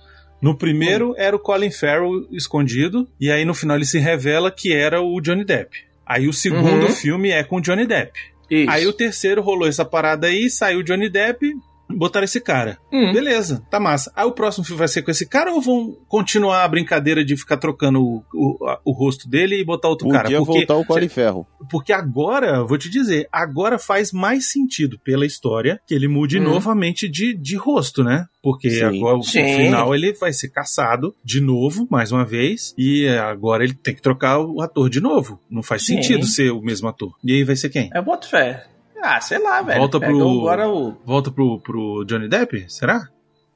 [0.42, 4.74] No primeiro era o Colin Farrell escondido, e aí no final ele se revela que
[4.74, 5.86] era o Johnny Depp.
[6.06, 6.90] Aí o segundo Uhum.
[6.90, 8.18] filme é com o Johnny Depp.
[8.50, 8.72] Isso.
[8.72, 11.56] Aí o terceiro rolou essa parada aí, saiu Johnny Depp,
[11.90, 12.78] botaram esse cara.
[12.92, 13.12] Hum.
[13.14, 14.12] Beleza, tá massa.
[14.16, 17.36] Aí o próximo filme vai ser com esse cara ou vão continuar a brincadeira de
[17.38, 20.24] ficar trocando o, o, a- o rosto dele e botar outro cara?
[20.24, 21.48] Podia Porque, voltar o Colin Ferro.
[21.70, 26.44] porque agora, vou te dizer, agora faz mais sentido pela história que ele mude Hum.
[26.44, 28.26] novamente de, de rosto, né?
[28.42, 28.84] Porque Sim.
[28.84, 33.74] agora, no final, ele vai ser caçado de novo, mais uma vez, e agora ele
[33.74, 35.40] tem que trocar o ator de novo.
[35.50, 35.96] Não faz Sim.
[35.96, 37.12] sentido ser o mesmo ator.
[37.24, 37.90] E aí vai ser quem?
[37.94, 38.66] Eu boto fé.
[39.04, 39.80] Ah, sei lá, velho.
[39.80, 40.92] Volta Pega pro- agora o.
[41.06, 42.66] Volta pro, pro Johnny Depp?
[42.68, 43.08] Será?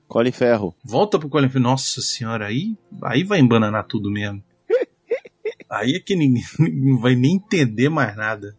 [0.08, 0.76] Colin Ferro.
[0.84, 1.64] Volta pro Colin Farrell.
[1.64, 4.44] Nossa senhora, aí, aí vai embananar tudo mesmo.
[5.70, 8.56] Aí é que ninguém não vai nem entender mais nada.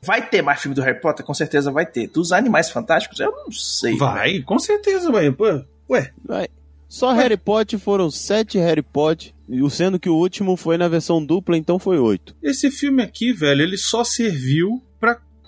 [0.00, 1.24] Vai ter mais filme do Harry Potter?
[1.26, 2.06] Com certeza vai ter.
[2.08, 3.18] Dos Animais Fantásticos?
[3.20, 3.90] Eu não sei.
[3.92, 3.98] velho.
[3.98, 5.30] Vai, com certeza vai.
[5.32, 5.44] Pô,
[5.90, 6.48] ué, Vai.
[6.88, 10.88] Só Harry Potter foram sete Harry Potter, e o- sendo que o último foi na
[10.88, 12.34] versão dupla, então foi oito.
[12.42, 14.82] esse filme aqui, velho, ele só serviu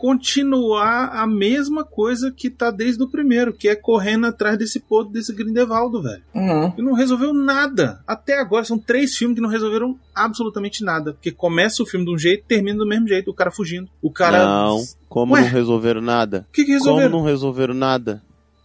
[0.03, 5.13] continuar a mesma coisa que tá desde o primeiro, que é correndo atrás desse podre
[5.13, 6.23] desse Grindelwaldo, velho.
[6.35, 6.73] Uhum.
[6.77, 8.01] E não resolveu nada.
[8.07, 11.13] Até agora são três filmes que não resolveram absolutamente nada.
[11.13, 13.31] Porque começa o filme de um jeito e termina do mesmo jeito.
[13.31, 13.89] O cara fugindo.
[14.03, 14.45] O cara.
[14.45, 15.41] Não, como Ué?
[15.43, 16.47] não resolveram nada?
[16.49, 17.11] O que, que Como resolveram?
[17.11, 18.23] não resolveram nada?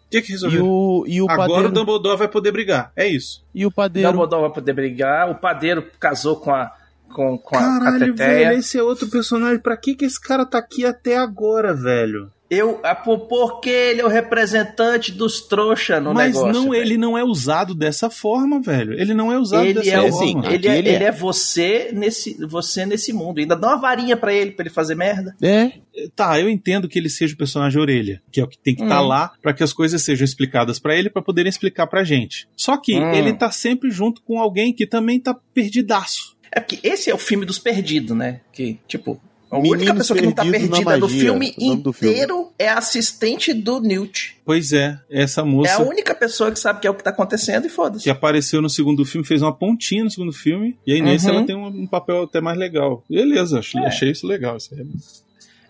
[0.08, 0.66] O que, que E resolveram?
[0.68, 1.68] o, e o Agora padeiro?
[1.70, 2.92] o Dumbledore vai poder brigar.
[2.96, 3.44] É isso.
[3.54, 4.10] E o padeiro?
[4.12, 5.30] Dumbledore vai poder brigar.
[5.30, 6.72] O padeiro casou com a,
[7.08, 8.16] com, com a, a Caralho, Teteia.
[8.50, 9.60] velho, esse é outro personagem.
[9.60, 12.32] Pra que, que esse cara tá aqui até agora, velho?
[12.50, 16.54] Eu, ah, por- porque ele é o representante dos trouxa no Mas negócio.
[16.54, 16.82] não, velho.
[16.82, 18.94] ele não é usado dessa forma, velho.
[18.94, 20.54] Ele não é usado Ele dessa é, o, assim, forma.
[20.54, 20.96] ele, é, Aquele é.
[20.96, 23.40] ele é você nesse, você nesse mundo.
[23.40, 25.36] Ainda dá uma varinha pra ele, pra ele fazer merda.
[25.42, 25.74] É,
[26.16, 28.84] Tá, eu entendo que ele seja o personagem orelha, que é o que tem que
[28.84, 29.08] estar Hum.
[29.08, 32.48] lá pra que as coisas sejam explicadas pra ele pra poderem explicar pra gente.
[32.56, 33.12] Só que Hum.
[33.14, 36.37] ele tá sempre junto com alguém que também tá perdidaço.
[36.58, 38.42] É porque esse é o filme dos perdidos, né?
[38.52, 41.56] Que, tipo, a Meninos única pessoa que não tá perdida filme do filme.
[41.56, 44.38] inteiro é a assistente do Newt.
[44.44, 47.12] Pois é, essa É a moça única pessoa que sabe que é o que tá
[47.12, 48.04] acontecendo e foda-se.
[48.04, 51.36] que apareceu no segundo filme fez uma pontinha no segundo filme e aí nesse Uhum.
[51.36, 53.04] ela tem um, um papel até mais legal.
[53.08, 53.86] Beleza, achei, É.
[53.86, 54.58] achei isso legal.
[54.58, 54.82] Isso aí.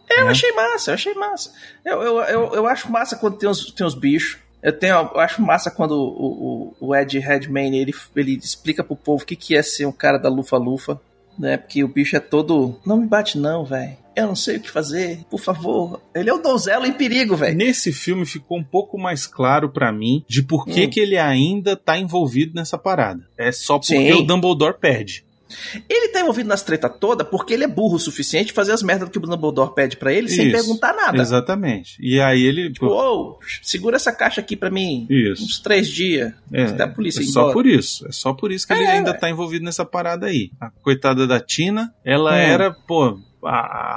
[0.10, 0.32] É, eu né?
[0.32, 1.52] achei massa, eu achei massa.
[1.84, 4.38] Eu, eu, eu, eu acho massa quando tem os, tem os bichos.
[4.62, 8.96] Eu, tenho, eu acho massa quando o, o, o Ed Redmayne ele, ele explica pro
[8.96, 11.00] povo o que, que é ser um cara da lufa-lufa.
[11.38, 11.56] Né?
[11.58, 12.80] Porque o bicho é todo.
[12.86, 13.96] Não me bate, não, velho.
[14.16, 16.02] Eu não sei o que fazer, por favor.
[16.16, 17.56] Ele é o donzelo em perigo, velho.
[17.56, 20.90] Nesse filme ficou um pouco mais claro pra mim de por que, Hum.
[20.90, 23.22] que ele ainda tá envolvido nessa parada.
[23.38, 24.14] É só porque Sim.
[24.14, 25.24] o Dumbledore perde.
[25.90, 29.10] Ele tá envolvido nas treta toda porque ele é burro o suficiente fazer as merdas
[29.10, 30.56] que o Dumbledore pede pra ele sem Isso.
[30.58, 31.22] perguntar nada.
[31.22, 31.98] Exatamente.
[32.02, 32.72] E aí ele.
[32.72, 35.44] Tipo, ô, segura essa caixa aqui pra mim Isso.
[35.44, 36.34] uns três dias.
[36.52, 37.54] É, até a polícia é só embora.
[37.54, 38.08] por isso.
[38.08, 39.18] É só por isso que ele É, ainda ué.
[39.18, 40.52] tá envolvido nessa parada aí.
[40.60, 42.36] A coitada da Tina, ela Hum.
[42.36, 43.50] era, pô, a,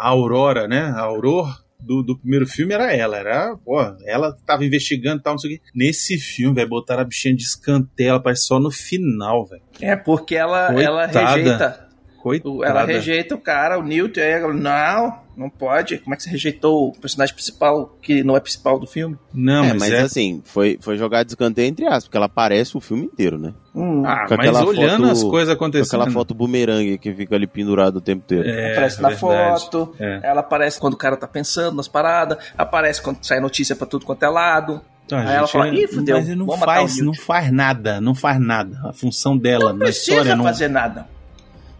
[0.05, 0.83] a Aurora, né?
[0.83, 3.16] A Aurora do, do primeiro filme era ela.
[3.16, 5.62] Era, pô, ela tava investigando e tal, não sei o quê.
[5.75, 9.62] Nesse filme, vai botar a bichinha de escanteio, ela aparece só no final, velho.
[9.81, 11.89] É, porque ela, ela rejeita.
[12.22, 12.64] Coitada.
[12.64, 15.98] Ela rejeita o cara, o Newton, aí ela, não, não pode.
[15.98, 19.16] Como é que você rejeitou o personagem principal, que não é principal do filme?
[19.33, 20.00] Não, é, mas, mas é...
[20.02, 23.54] assim, foi, foi jogado de escanteio entre aspas, porque ela aparece o filme inteiro, né?
[23.74, 26.02] Hum, Ah, com mas olhando foto- as coisas acontecendo.
[26.02, 28.48] aquela foto bumerangue que fica ali pendurado o tempo inteiro.
[28.48, 29.61] É, aparece na verdade.
[29.62, 30.20] foto, É.
[30.22, 34.04] ela aparece quando o cara tá pensando nas paradas, aparece quando sai notícia pra tudo
[34.04, 34.83] quanto é lado.
[35.09, 38.00] Tá, Aí ela fala, "Ih, fudeu, mas ele não faz, o Newt." não faz nada,
[38.00, 38.78] não faz nada.
[38.85, 40.44] A função dela Não na precisa história não.
[40.44, 41.06] fazer nada.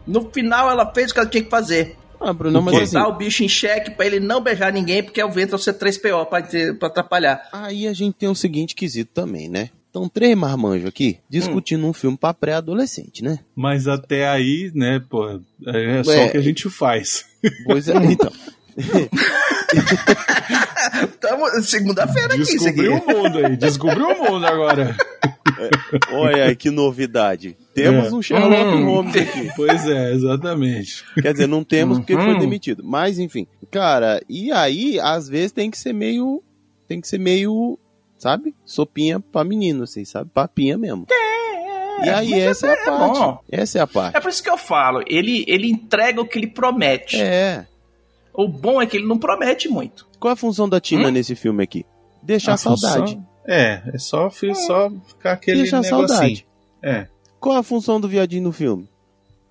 [0.07, 1.97] No final ela fez o que ela tinha que fazer.
[2.21, 5.21] Ah, Bruno, mas assim, Botar o bicho em xeque pra ele não beijar ninguém, porque
[5.21, 7.49] é o ventre ser 3PO pra, ter- pra atrapalhar.
[7.53, 9.71] aí a gente tem o seguinte quesito também, né?
[9.87, 13.39] Estão três marmanjos aqui discutindo um filme pra pré-adolescente, né?
[13.57, 16.27] Mas até aí, né, pô, é só É.
[16.27, 17.25] o que a gente faz.
[17.65, 18.31] Pois é, então.
[21.63, 22.45] Segunda-feira aqui.
[22.45, 24.97] Descobriu o mundo aí, descobriu o mundo agora.
[26.13, 27.57] Olha aí que novidade.
[27.75, 28.15] Temos É.
[28.15, 28.85] um Sherlock Hum.
[28.87, 29.51] Holmes aqui.
[29.57, 31.05] Pois é, exatamente.
[31.21, 32.39] Quer dizer, não temos porque ele foi Uhum.
[32.39, 32.83] demitido.
[32.85, 36.43] Mas enfim, cara, e aí às vezes tem que ser meio
[36.89, 37.79] tem que ser meio,
[38.19, 38.55] sabe?
[38.65, 40.29] Sopinha pra menino, assim, sabe?
[40.35, 41.07] Papinha mesmo.
[42.03, 43.19] E aí mas essa é, é a parte.
[43.19, 43.39] bom.
[43.51, 44.17] Essa é a parte.
[44.17, 47.21] É por isso que eu falo, ele, ele entrega o que ele promete.
[47.21, 47.67] É.
[48.35, 50.09] O bom é que ele não promete muito.
[50.19, 51.11] Qual é a função da Tina Hum?
[51.13, 51.85] nesse filme aqui?
[52.23, 53.13] Deixar A saudade.
[53.15, 56.09] função- É, é só, fi- só ficar aquele Deixar negocinho.
[56.09, 56.47] saudade.
[56.83, 57.09] É.
[57.41, 58.89] Qual é a função do viadinho no filme?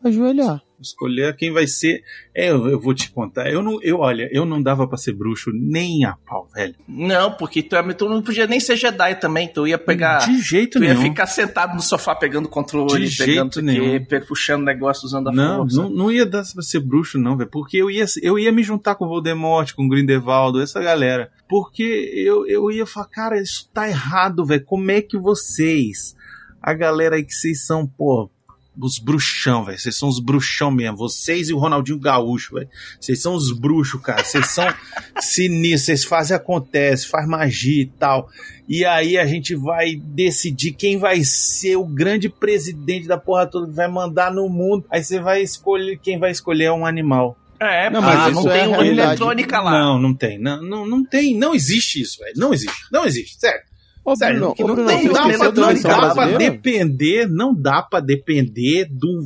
[0.04, 0.62] Ajoelhar.
[0.82, 2.04] Escolher quem vai ser.
[2.34, 3.52] É, eu, eu vou te contar.
[3.52, 6.74] Eu não, eu olha, eu não dava pra ser bruxo nem a pau, velho.
[6.88, 9.48] Não, porque tu, é- tu não podia nem ser Jedi também.
[9.48, 10.20] Tu ia pegar.
[10.26, 11.10] de jeito Tu ia nenhum.
[11.10, 14.06] ficar sentado no sofá pegando controle, De pegando jeito nenhum.
[14.06, 15.76] pe- puxando negócio usando a Não, força.
[15.82, 17.50] não, não ia dar pra ser bruxo, não, velho.
[17.50, 21.30] Porque eu ia, eu ia me juntar com o Voldemort, com o Grindelwald, essa galera.
[21.50, 21.84] Porque
[22.15, 24.63] eu, eu ia falar, cara, isso tá errado, velho.
[24.63, 26.15] Como é que vocês,
[26.62, 28.30] a galera aí que vocês são, pô,
[28.78, 29.78] os bruxão, velho.
[29.78, 30.98] Vocês são os bruxão mesmo.
[30.98, 32.70] Vocês e o Ronaldinho Gaúcho, velho.
[33.00, 34.24] Vocês são os bruxos, cara.
[34.24, 34.66] Vocês são
[35.20, 35.86] sinistros.
[35.86, 38.30] Vocês fazem acontece, faz magia e tal.
[38.68, 43.68] E aí a gente vai decidir quem vai ser o grande presidente da porra toda
[43.68, 44.86] que vai mandar no mundo.
[44.90, 47.38] Aí você vai escolher, quem vai escolher é um animal.
[47.60, 49.72] É, Não, mas mas não isso é tem a uma eletrônica lá.
[49.72, 50.40] Não, não tem.
[50.40, 51.38] Não, não, não tem.
[51.38, 52.34] Não existe isso, velho.
[52.38, 52.78] Não existe.
[52.90, 53.38] Não existe.
[53.38, 53.69] Sério.
[54.17, 56.38] Sério, não, tem, você não, dá pra, não dá pra brasileira?
[56.52, 59.22] depender, não dá pra depender do,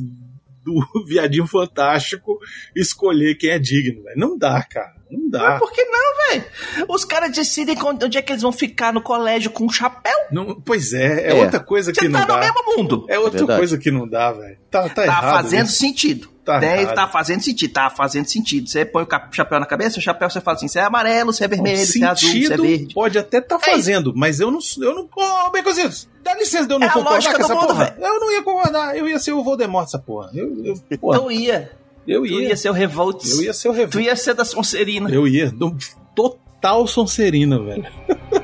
[0.64, 2.38] do viadinho fantástico
[2.74, 4.16] escolher quem é digno, velho.
[4.18, 4.94] Não dá, cara.
[5.10, 5.50] Não dá.
[5.50, 6.00] Mas por que não,
[6.32, 6.44] velho?
[6.88, 10.16] Os caras decidem quando- onde é que eles vão ficar no colégio com um chapéu.
[10.32, 11.44] Não, pois é, é, É.
[11.44, 12.40] outra coisa que Você não tá no dá.
[12.40, 13.06] mesmo mundo.
[13.08, 13.60] É outra Verdade.
[13.60, 14.56] coisa que não dá, velho.
[14.70, 15.30] Tá, tá, Tá errado.
[15.42, 15.76] fazendo isso.
[15.78, 16.28] sentido.
[16.44, 16.82] Tá Né?
[16.82, 16.94] errado.
[16.94, 18.68] Tá fazendo sentido, tá fazendo sentido.
[18.68, 21.44] Você põe o chapéu na cabeça, o chapéu você fala assim, você é amarelo, você
[21.44, 22.94] é vermelho, você é azul, você é verde.
[22.94, 24.58] pode até estar É fazendo, mas eu não.
[24.80, 27.84] Eu não Ô, Becozitos, dá licença de eu não É concordar com essa mundo, porra.
[27.86, 27.96] velho.
[28.04, 30.30] Eu não ia concordar, eu ia ser o Voldemort essa porra.
[30.34, 31.70] Eu, eu, porra, Então ia.
[32.06, 32.48] eu Tu ia.
[32.48, 33.30] ia ser o Revolts.
[33.32, 34.00] Eu ia ser o Tu Revolta.
[34.02, 35.10] ia ser da Sonserina.
[35.10, 35.50] Eu ia.
[35.50, 35.74] do-
[36.14, 37.86] Total Sonserina, velho.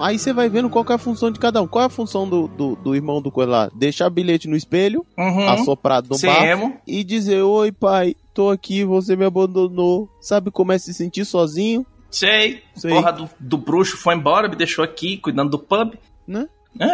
[0.00, 1.66] Aí você vai vendo qual é a função de cada um.
[1.66, 3.70] Qual é a função do, do, do irmão do coisa lá?
[3.74, 5.48] Deixar bilhete no espelho, Uhum.
[5.48, 6.76] assoprado no emo.
[6.86, 10.08] e dizer: Oi, pai, tô aqui, você me abandonou.
[10.20, 11.84] Sabe como é se sentir sozinho?
[12.10, 12.62] Sei.
[12.74, 12.90] Sei.
[12.90, 15.94] Porra do, do bruxo foi embora, me deixou aqui cuidando do pub.
[16.26, 16.48] Né?
[16.78, 16.86] É.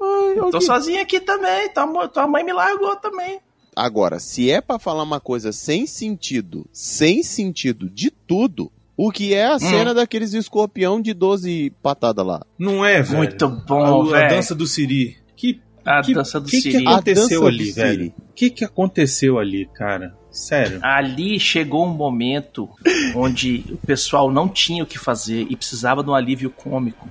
[0.00, 0.60] Ai, Eu tô ok.
[0.62, 1.68] sozinho aqui também.
[1.70, 3.40] Tua, tua mãe me largou também.
[3.74, 9.34] Agora, se é pra falar uma coisa sem sentido, sem sentido de tudo, o que
[9.34, 12.46] é a cena daqueles escorpião de 12 patadas lá?
[12.58, 13.18] Não é, velho.
[13.18, 15.16] Muito bom, a, a dança do Siri.
[15.36, 16.78] Que A que, dança do que, Siri.
[16.78, 18.14] que aconteceu ali, velho?
[18.18, 20.14] O que, que aconteceu ali, cara?
[20.30, 20.80] Sério.
[20.82, 22.68] Ali chegou um momento
[23.14, 27.08] onde o pessoal não tinha o que fazer e precisava de um alívio cômico.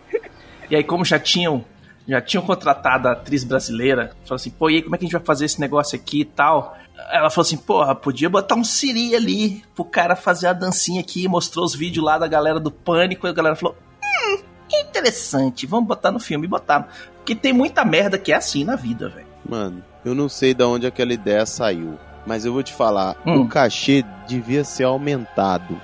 [0.69, 1.63] E aí, como já tinham,
[2.07, 5.07] já tinham contratado a atriz brasileira, falou assim, pô, e aí, como é que a
[5.07, 6.77] gente vai fazer esse negócio aqui e tal?
[7.11, 11.27] Ela falou assim, porra, podia botar um Siri ali pro cara fazer a dancinha aqui,
[11.27, 14.37] mostrou os vídeos lá da galera do pânico, e a galera falou, hum,
[14.71, 16.85] interessante, vamos botar no filme, e botaram.
[17.17, 19.27] Porque tem muita merda que é assim na vida, velho.
[19.47, 23.41] Mano, eu não sei de onde aquela ideia saiu, mas eu vou te falar, Hum.
[23.41, 25.79] o cachê devia ser aumentado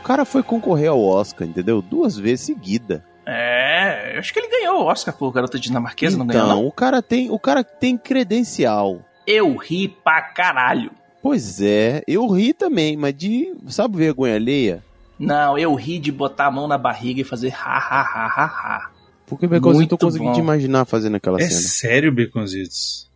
[0.00, 1.80] O cara foi concorrer ao Oscar, entendeu?
[1.82, 3.04] Duas vezes seguida.
[3.24, 6.44] É, eu acho que ele ganhou o Oscar por Garota Dinamarquesa, não ganhou?
[6.44, 6.66] Então, Não?
[6.66, 9.00] o cara tem, o cara tem credencial.
[9.26, 10.90] Eu ri pra caralho.
[11.22, 14.82] Pois é, eu ri também, mas de, sabe, vergonha alheia?
[15.18, 18.44] Não, eu ri de botar a mão na barriga e fazer ha ha ha ha
[18.44, 18.90] ha.
[19.26, 20.40] Porque Beconzitos eu tô conseguindo bom.
[20.40, 21.60] imaginar fazendo aquela É cena.
[21.60, 23.08] sério, Baconzitos?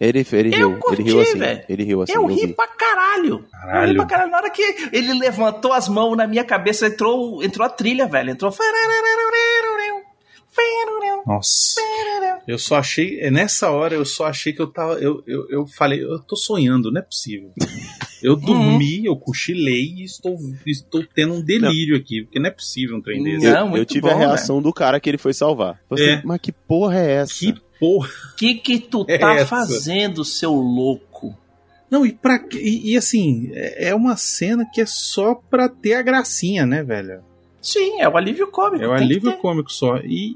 [0.00, 1.64] Ele, ele riu, curti, ele riu assim, velho.
[1.68, 2.12] ele riu assim.
[2.14, 2.54] eu eu ri vi.
[2.54, 3.28] pra caralho.
[3.28, 3.96] Eu ri Caralho.
[3.96, 4.30] pra caralho.
[4.30, 8.30] Na hora que ele levantou as mãos na minha cabeça, entrou, entrou a trilha, velho.
[8.30, 8.50] Entrou.
[11.26, 11.80] Nossa.
[12.46, 13.30] Eu só achei.
[13.30, 14.94] Nessa hora eu só achei que eu tava.
[14.94, 17.52] Eu, eu, eu falei, eu tô sonhando, não é possível.
[18.22, 22.96] Eu dormi, eu cochilei e estou, estou tendo um delírio aqui, porque não é possível
[22.96, 23.46] um trem desse.
[23.46, 25.80] Eu, Não, eu muito tive bom, a reação do cara que ele foi salvar.
[25.88, 26.14] Falei É.
[26.16, 27.34] assim, mas que porra é essa?
[27.38, 28.08] Que porra.
[28.32, 29.46] O que que tu É tá essa.
[29.46, 31.36] fazendo, seu louco?
[31.90, 32.58] Não, e pra quê?
[32.62, 36.82] e, e assim, é é uma cena que é só pra ter a gracinha, né,
[36.84, 37.22] velho?
[37.60, 38.84] Sim, é o alívio cômico.
[38.84, 39.96] É o alívio cômico só.
[39.98, 40.30] E,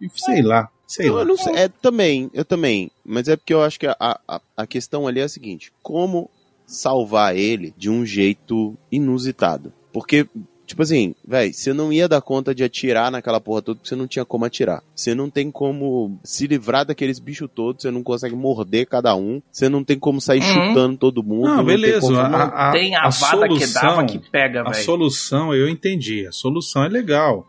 [0.00, 1.24] e- e sei lá, sei Eu, lá.
[1.24, 2.90] não sei, é também, eu também.
[3.04, 6.28] Mas é porque eu acho que a, a, a questão ali é a seguinte: como
[6.66, 9.72] salvar ele de um jeito inusitado?
[9.92, 10.26] Porque,
[10.66, 13.96] tipo assim, velho, você não ia dar conta de atirar naquela porra toda porque você
[13.96, 14.82] não tinha como atirar.
[14.94, 19.40] Você não tem como se livrar daqueles bichos todos, você não consegue morder cada um,
[19.50, 20.68] você não tem como sair Uhum.
[20.68, 21.46] chutando todo mundo.
[21.48, 22.00] Não, tem beleza.
[22.00, 24.84] como- A, a, Tem a, a vada que solução- dava que pega, A velho.
[24.84, 26.26] solução eu entendi.
[26.26, 27.46] A solução é legal.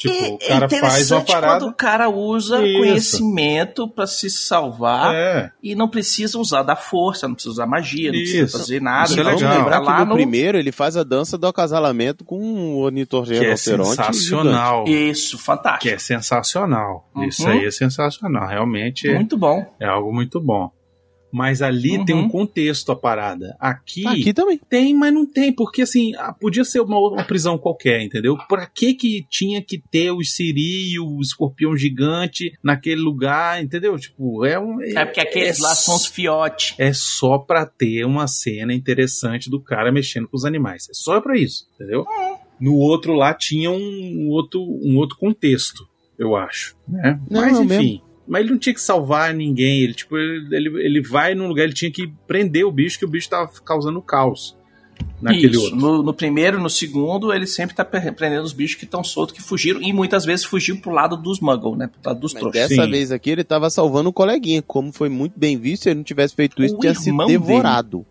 [0.00, 0.88] Tipo, E o cara é faz uma
[1.20, 1.58] interessante parada.
[1.60, 2.78] quando o cara usa Isso.
[2.78, 8.10] conhecimento pra se salvar É, e não precisa usar da força, não precisa usar magia,
[8.10, 8.32] não Isso.
[8.32, 9.10] precisa fazer nada.
[9.10, 9.58] Isso é legal.
[9.58, 13.44] lembrar que lá no, no- primeiro ele faz a dança do acasalamento com um que
[13.44, 14.84] é sensacional.
[14.88, 15.82] Isso, fantástico.
[15.82, 17.08] Que é sensacional.
[17.14, 17.24] Uhum.
[17.24, 18.48] Isso aí é sensacional.
[18.48, 19.64] Realmente é, Muito bom.
[19.78, 20.70] é algo muito bom.
[21.32, 22.04] Mas ali Uhum.
[22.04, 23.56] tem um contexto a parada.
[23.60, 24.06] Aqui.
[24.06, 24.58] Aqui também.
[24.68, 28.36] tem, mas não tem, porque assim, podia ser uma, uma prisão qualquer, entendeu?
[28.48, 33.98] Pra que que tinha que ter o Siri e o escorpião gigante naquele lugar, entendeu?
[33.98, 34.80] Tipo, é um.
[34.82, 36.74] É porque aqueles lá são os fiote.
[36.78, 40.88] É só pra ter uma cena interessante do cara mexendo com os animais.
[40.90, 42.04] É só pra isso, entendeu?
[42.60, 45.86] No outro lá tinha um outro, um outro contexto,
[46.18, 46.76] eu acho.
[46.86, 47.18] Né?
[47.30, 48.02] Não, Mas é enfim.
[48.30, 49.82] Mas ele não tinha que salvar ninguém.
[49.82, 53.04] Ele, tipo, ele, ele, ele vai num lugar, ele tinha que prender o bicho, que
[53.04, 54.56] o bicho tava causando caos
[55.20, 55.62] naquele Isso.
[55.62, 55.76] outro.
[55.76, 59.34] No, no primeiro, no segundo, ele sempre tá pre- prendendo os bichos que estão soltos,
[59.34, 61.88] que fugiram, e muitas vezes fugiu pro lado dos Muggle, né?
[61.88, 62.68] Pro lado dos Mas trouxas.
[62.68, 62.90] dessa Sim.
[62.90, 64.62] vez aqui ele tava salvando o coleguinha.
[64.62, 68.06] Como foi muito bem visto, se ele não tivesse feito isso, O tinha sido devorado.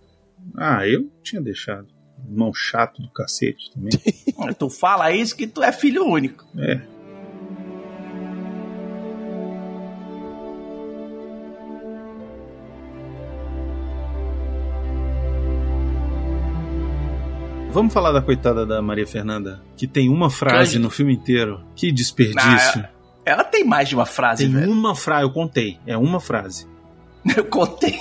[0.58, 1.88] Ah, eu tinha deixado.
[2.30, 3.92] Mão chato do cacete também.
[4.60, 6.46] Tu fala isso que tu é filho único.
[6.58, 6.82] É.
[17.80, 20.84] Vamos falar da coitada da Maria Fernanda, que tem uma frase Cândido.
[20.84, 21.62] no filme inteiro.
[21.78, 22.86] Que desperdício.
[23.26, 24.70] Ela tem mais de uma frase, tem velho.
[24.70, 25.80] uma frase, eu contei.
[25.88, 26.68] É uma frase.
[27.38, 27.96] Eu contei.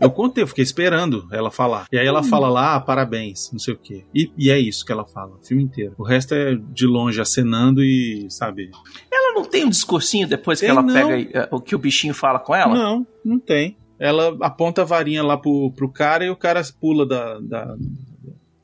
[0.00, 1.86] Eu contei, eu fiquei esperando ela falar.
[1.92, 4.04] E aí ela fala lá, ah, parabéns, não sei o quê.
[4.14, 5.94] E, e é isso que ela fala, o filme inteiro.
[5.98, 8.70] O resto é de longe acenando e, sabe,
[9.12, 10.94] Ela não tem um discursinho depois que Tem, ela não.
[10.94, 12.74] pega eh, o que o bichinho fala com ela?
[12.74, 13.76] Não, não tem.
[13.98, 17.74] Ela aponta a varinha lá pro, pro cara e o cara pula da, da-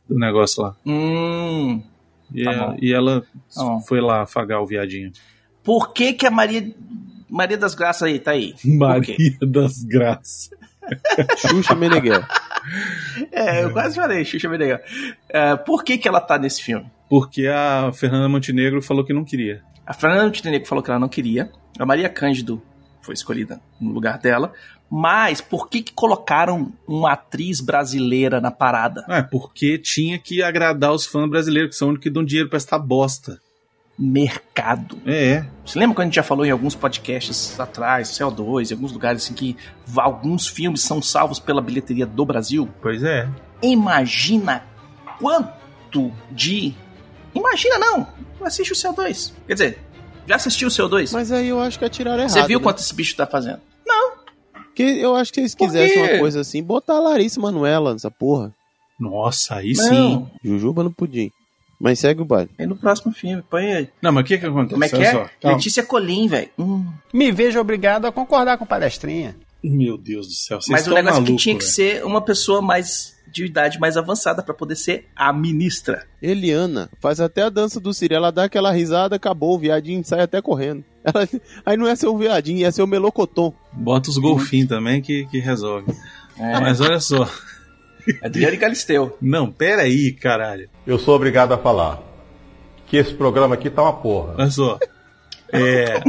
[0.08, 0.74] do negócio lá.
[0.86, 1.82] Hum.
[2.32, 2.76] E, Tá é- bom.
[2.80, 3.20] e ela
[3.54, 5.12] Tá foi lá afagar o viadinho.
[5.62, 6.70] Por que que a Maria...
[7.28, 8.54] Maria das Graças aí, tá aí?
[8.64, 10.50] Maria das Graças.
[11.38, 12.22] Xuxa Meneghel.
[13.30, 14.78] É, eu quase falei, Xuxa Meneghel.
[15.28, 16.86] É, por que que ela tá nesse filme?
[17.10, 19.60] Porque a Fernanda Montenegro falou que não queria.
[19.86, 21.50] A Fernanda Montenegro falou que ela não queria.
[21.78, 22.62] A Maria Cândido
[23.02, 24.50] foi escolhida no lugar dela.
[24.96, 29.04] Mas por que que colocaram uma atriz brasileira na parada?
[29.08, 32.48] É porque tinha que agradar os fãs brasileiros, que são os únicos que dão dinheiro
[32.48, 33.40] pra essa bosta.
[33.98, 34.96] Mercado.
[35.04, 38.92] É, Você lembra quando a gente já falou em alguns podcasts atrás, CO2, em alguns
[38.92, 39.56] lugares assim que
[39.96, 42.68] alguns filmes são salvos pela bilheteria do Brasil?
[42.80, 43.28] pois é.
[43.60, 44.62] Imagina
[45.18, 46.72] quanto de.
[47.34, 48.06] Imagina não!
[48.44, 49.32] Assiste o CO2.
[49.44, 49.78] Quer dizer,
[50.24, 51.10] já assistiu o CO2?
[51.12, 52.30] Mas aí eu acho que atiraram errado.
[52.30, 52.62] Você viu né?
[52.62, 53.60] quanto esse bicho tá fazendo?
[54.74, 58.10] Porque eu acho que se eles quisessem uma coisa assim, botar a Larissa Manoela nessa
[58.10, 58.52] porra.
[58.98, 59.84] Nossa, aí Não.
[59.84, 60.26] sim.
[60.42, 61.30] Jujuba no pudim.
[61.80, 62.50] Mas segue o baile.
[62.58, 63.88] Aí no próximo filme, põe aí.
[64.02, 64.72] Não, mas o que que acontece?
[64.72, 65.30] Como é que é?
[65.48, 66.48] Letícia Colim, velho.
[66.58, 66.86] Hum.
[67.12, 69.36] Me vejo obrigado a concordar com palestrinha.
[69.66, 71.72] Meu Deus do céu, vocês Mas o negócio é malucos, que tinha que velho.
[71.74, 76.06] ser uma pessoa mais de idade mais avançada pra poder ser a ministra.
[76.22, 78.14] Eliana faz até a dança do Siri.
[78.14, 79.54] Ela dá aquela risada, acabou.
[79.56, 80.84] O viadinho sai até correndo.
[81.02, 81.26] Ela-
[81.66, 83.52] aí não ser um viadinho, ia ser o melocotom.
[83.72, 85.92] Bota os golfinhos também que, que resolve.
[86.38, 86.60] É.
[86.60, 87.28] Mas olha só.
[88.22, 89.16] Adriane Galisteu.
[89.20, 90.68] Não, pera aí, caralho.
[90.86, 92.02] Eu sou obrigado a falar
[92.86, 94.34] que esse programa aqui tá uma porra.
[94.38, 94.78] Olha só.
[95.50, 96.00] É,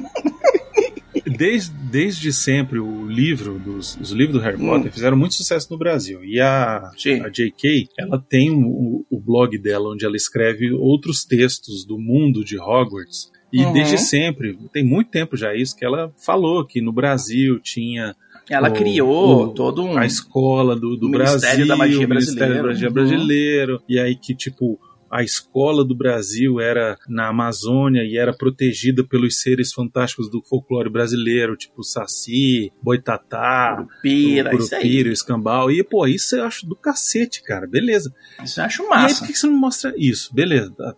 [1.26, 4.68] desde, desde sempre, o livro dos, os livros do Harry Hum.
[4.68, 6.24] Potter fizeram muito sucesso no Brasil.
[6.24, 7.22] E a, Sim.
[7.22, 12.44] a J.K., ela tem o, o blog dela, onde ela escreve outros textos do mundo
[12.44, 13.32] de Hogwarts.
[13.54, 13.72] E Uhum.
[13.74, 18.14] desde sempre, tem muito tempo já isso, que ela falou que no Brasil tinha
[18.50, 19.98] Ela o- criou o- todo um.
[19.98, 22.68] a escola do, do Brasil, da Magia o Ministério da Brasileiro.
[22.68, 22.94] Magia Uhum.
[22.94, 24.78] Brasileiro, e aí que, tipo,
[25.12, 30.90] a escola do Brasil era na Amazônia e era protegida pelos seres fantásticos do folclore
[30.90, 33.86] brasileiro, tipo Saci, Boitatá.
[34.82, 35.72] Curupira, Escambau.
[35.72, 37.68] E, pô, isso eu acho do cacete, cara.
[37.68, 38.14] Beleza.
[38.44, 39.20] Isso eu acho E aí, massa.
[39.20, 40.34] por que você não mostra isso?
[40.34, 40.74] Beleza.
[40.80, 40.94] Ah,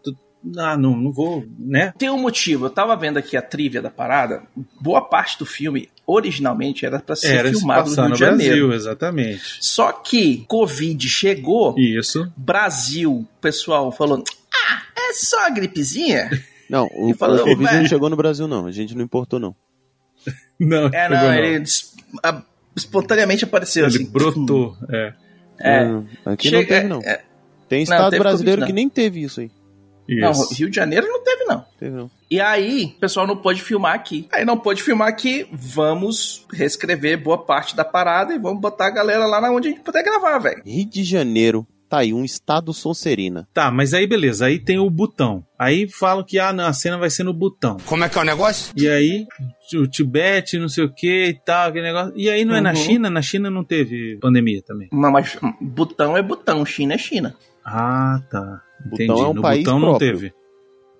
[0.57, 1.93] Ah, não, não vou, né?
[1.97, 2.65] Tem um motivo.
[2.65, 4.43] Eu tava vendo aqui a trivia da parada.
[4.79, 8.15] Boa parte do filme, originalmente, era pra ser Era se filmado no passar Rio no
[8.15, 8.55] de Janeiro.
[8.55, 9.41] Brasil, exatamente.
[9.59, 12.31] Só que Covid chegou, Isso.
[12.37, 16.29] Brasil, o pessoal falou: Ah, é só a gripezinha?
[16.69, 18.65] Não, o, falou, o Covid "Vai." não chegou no Brasil, não.
[18.65, 19.55] A gente não importou, não.
[20.59, 21.93] Não, É, não, ele es-
[22.23, 22.41] a-
[22.75, 24.05] espontaneamente apareceu Ele assim.
[24.05, 25.13] brotou, é.
[25.61, 25.85] É.
[25.85, 26.99] Não, aqui Chega- não teve, não.
[27.09, 27.21] é,
[27.69, 29.49] Tem Não, estado teve brasileiro Covid, que nem teve isso aí.
[30.07, 30.53] Não, Isso.
[30.53, 31.65] Rio de Janeiro não teve, não.
[31.79, 32.11] Teve, não.
[32.29, 34.27] E aí, o pessoal não pôde filmar aqui.
[34.31, 38.91] Aí não pôde filmar aqui, vamos reescrever boa parte da parada e vamos botar a
[38.91, 40.61] galera lá na onde a gente puder gravar, velho.
[40.65, 43.47] Rio de Janeiro, tá aí, um estado Sonserina.
[43.53, 45.43] Tá, mas aí beleza, aí tem o botão.
[45.57, 47.77] Aí falam que ah, não, a cena vai ser no botão.
[47.85, 48.73] Como é que é o negócio?
[48.75, 49.25] E aí,
[49.75, 52.13] o Tibete, não sei o que e tal, aquele negócio.
[52.15, 52.75] E aí não é na Uhum.
[52.75, 53.09] China?
[53.09, 54.89] Na China não teve pandemia também.
[54.91, 57.35] Não, mas botão é botão, China é China.
[57.69, 58.61] Ah, tá.
[58.85, 59.07] Entendi.
[59.07, 60.11] Butão é um no país botão não próprio.
[60.13, 60.33] teve.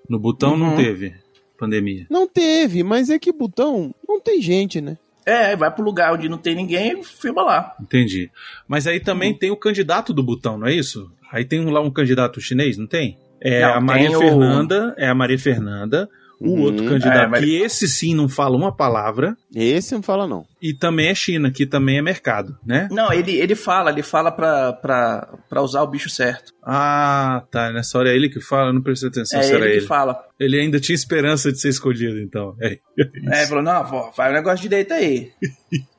[0.09, 0.76] No botão não Uhum.
[0.76, 1.13] teve
[1.57, 2.05] pandemia.
[2.09, 4.97] Não teve, mas é que botão não tem gente, né?
[5.26, 7.76] É, vai pro lugar onde não tem ninguém e filma lá.
[7.82, 8.30] Entendi.
[8.68, 9.38] Mas aí também Uhum.
[9.39, 11.09] tem o candidato do botão, não é isso?
[11.32, 13.18] Aí tem lá um candidato chinês, não tem?
[13.41, 16.09] É Não, a Maria tem o- Fernanda, é a Maria Fernanda,
[16.39, 16.61] o Uhum.
[16.61, 20.45] outro candidato, É, mas- que esse sim não fala uma palavra, Esse não fala, não.
[20.61, 22.88] e também é China, que também é mercado, né?
[22.91, 26.53] Não, ele, ele fala, ele fala pra, pra, pra usar o bicho certo.
[26.63, 27.71] Ah, tá.
[27.71, 29.77] Nessa hora é ele que fala, eu não prestei atenção é se ele era que
[29.77, 29.88] ele.
[29.88, 30.19] fala.
[30.39, 32.55] Ele ainda tinha esperança de ser escolhido, então.
[32.61, 35.31] É, É, ele falou, não, vó, faz o negócio direito aí.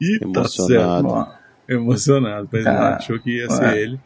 [0.01, 0.72] Ih, tá certo.
[0.72, 1.39] Emocionado.
[1.68, 3.82] Emocionado, mas Ah, achou que ia ser é.
[3.82, 4.01] ele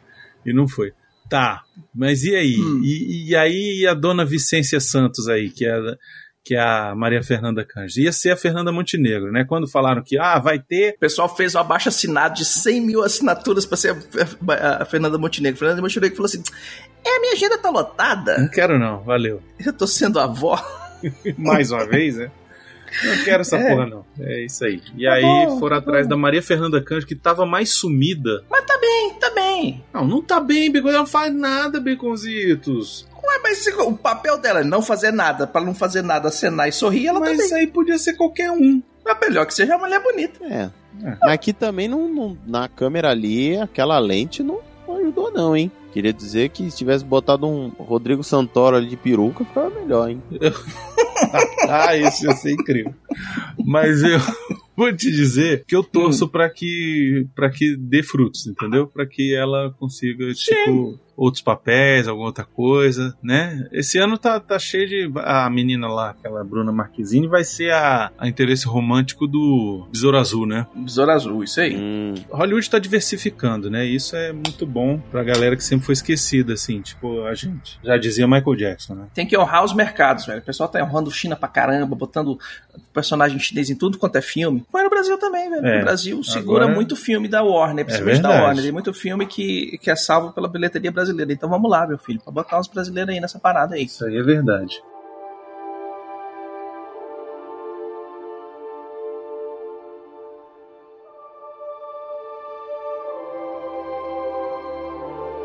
[0.45, 0.91] e não foi.
[1.29, 1.61] Tá,
[1.95, 2.55] mas e aí?
[2.59, 2.81] Hum.
[2.83, 5.97] E, e aí a dona Vicência Santos aí, que é, a-
[6.43, 8.01] que é a Maria Fernanda Cândido?
[8.01, 9.45] Ia ser a Fernanda Montenegro, né?
[9.47, 10.93] Quando falaram que, ah, vai ter...
[10.95, 15.17] O pessoal fez um abaixo assinado de 100 mil assinaturas pra ser a, a- Fernanda
[15.17, 15.57] Montenegro.
[15.57, 16.43] Fernanda Montenegro falou assim:
[17.05, 18.37] É, a minha agenda tá lotada.
[18.37, 19.41] Não quero não, valeu.
[19.65, 20.61] Eu tô sendo avó.
[21.37, 22.29] Mais uma vez, né?
[23.03, 23.69] Não quero essa É.
[23.69, 24.05] porra, não.
[24.19, 24.81] É isso aí.
[24.97, 26.09] E Tá aí bom, foram tá atrás bom.
[26.11, 28.43] da Maria Fernanda Cândido, que tava mais sumida.
[28.49, 29.83] Mas tá bem, tá bem.
[29.93, 30.89] Não, não tá bem, Bacon.
[30.89, 33.07] Ela não faz nada, Baconzitos.
[33.33, 36.67] Ué, mas se- o papel dela é não fazer nada, pra não fazer nada, acenar
[36.67, 37.53] e sorrir, ela Mas também.
[37.61, 38.81] aí podia ser qualquer um.
[39.05, 40.43] É melhor que seja uma mulher bonita.
[40.45, 40.69] É.
[41.03, 41.17] É.
[41.21, 45.71] Mas aqui também não, não- na câmera ali, aquela lente não, não ajudou não, hein?
[45.91, 50.21] Queria dizer que se tivesse botado um Rodrigo Santoro ali de peruca, ficava melhor, hein?
[51.69, 52.93] ah, isso ia ser incrível.
[53.65, 54.17] Mas eu
[54.75, 58.87] vou te dizer que eu torço pra que para que dê frutos, entendeu?
[58.87, 63.67] Pra que ela consiga tipo outros papéis, alguma outra coisa, né?
[63.71, 68.11] Esse ano tá, tá cheio de a menina lá, aquela Bruna Marquezine vai ser a,
[68.17, 70.65] a interesse romântico do Besouro Azul, né?
[70.75, 71.77] Besouro azul, isso aí.
[71.77, 73.85] Hum, Hollywood tá diversificando, né?
[73.85, 77.79] Isso é muito bom pra galera que sempre foi esquecida, assim, tipo a gente.
[77.83, 79.05] Já dizia Michael Jackson, né?
[79.13, 80.39] Tem que honrar os mercados, velho.
[80.39, 82.39] O pessoal tá honrando China pra caramba, botando
[82.91, 84.65] personagem chinês em tudo quanto é filme.
[84.71, 85.65] Foi no Brasil também, velho.
[85.65, 88.45] É, O Brasil segura agora- muito filme da Warner, principalmente da verdade.
[88.47, 88.63] Warner.
[88.63, 91.02] Tem muito filme que, que é salvo pela bilheteria brasileira.
[91.33, 93.83] Então vamos lá, meu filho, pra botar uns brasileiros aí nessa parada aí.
[93.83, 94.81] Isso aí é verdade.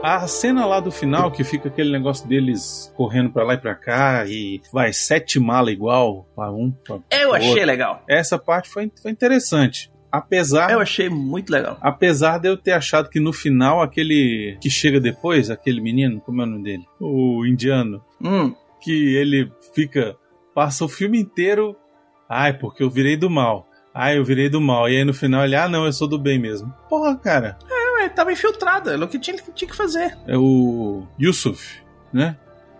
[0.00, 3.74] A cena lá do final, que fica aquele negócio deles correndo pra lá e pra
[3.74, 6.70] cá, e vai sete malas igual pra um.
[6.70, 7.66] Pra Eu achei outro.
[7.66, 8.02] legal.
[8.08, 9.90] Essa parte foi, foi interessante.
[10.10, 11.76] Apesar, Eu achei muito legal.
[11.80, 16.40] apesar de eu ter achado que no final, aquele que chega depois, aquele menino, como
[16.40, 16.84] é o nome dele?
[17.00, 20.16] O indiano, Hum, que ele fica,
[20.54, 21.76] passa o filme inteiro,
[22.28, 23.66] ai, porque eu virei do mal.
[23.94, 24.88] Ai, eu virei do mal.
[24.88, 26.72] E aí no final ele, ah, não, eu sou do bem mesmo.
[26.88, 27.58] Porra, cara.
[28.00, 30.16] é, tava infiltrado, era o que tinha, tinha que fazer.
[30.26, 31.82] É o Yusuf,
[32.12, 32.36] né?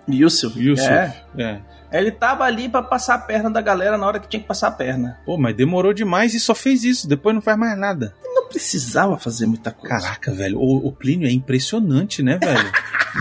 [0.09, 0.59] Yusuf.
[0.59, 0.89] Yusuf.
[0.89, 1.15] É.
[1.37, 1.61] É.
[1.91, 4.69] Ele tava ali pra passar a perna da galera na hora que tinha que passar
[4.69, 5.19] a perna.
[5.25, 7.09] Pô, mas demorou demais e só fez isso.
[7.09, 8.15] Depois não faz mais nada.
[8.23, 10.01] Não precisava fazer muita coisa.
[10.01, 10.59] Caraca, velho.
[10.59, 12.73] O, o Plínio é impressionante, né, velho?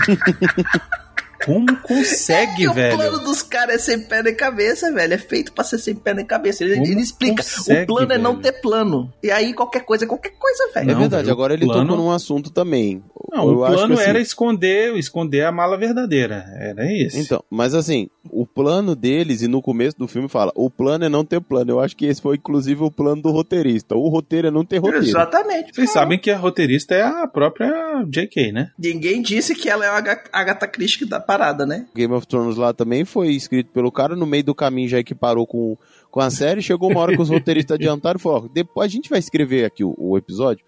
[1.52, 2.96] Como consegue, o velho?
[2.96, 5.14] plano dos caras é sem pé nem cabeça, velho.
[5.14, 6.64] É feito pra ser sem pé nem cabeça.
[6.64, 7.42] Ele, ele explica.
[7.42, 8.42] consegue, o plano é não velho?
[8.42, 9.12] ter plano.
[9.22, 10.90] E aí qualquer coisa é qualquer coisa, velho.
[10.90, 13.02] É Não, verdade, velho, agora o ele plano- tocou num assunto também.
[13.30, 16.44] Não, Eu o acho plano que, assim, era esconder, esconder a mala verdadeira.
[16.58, 17.18] Era esse.
[17.20, 21.08] Então, mas assim, o plano deles, e no começo do filme fala, o plano é
[21.08, 21.70] não ter plano.
[21.72, 23.94] Eu acho que esse foi inclusive o plano do roteirista.
[23.94, 25.04] O roteiro é não ter roteiro.
[25.04, 25.74] Exatamente.
[25.74, 27.70] Vocês sabem que a roteirista é a própria
[28.08, 28.70] J.K., né?
[28.78, 31.86] Ninguém disse que ela é a Aga- Agatha Christie da parada, né?
[31.94, 35.14] Game of Thrones lá também foi escrito pelo cara, no meio do caminho já que
[35.14, 35.76] parou com,
[36.10, 39.08] com a série, chegou uma hora que os roteiristas adiantaram e ó, depois a gente
[39.08, 40.64] vai escrever aqui o, o episódio,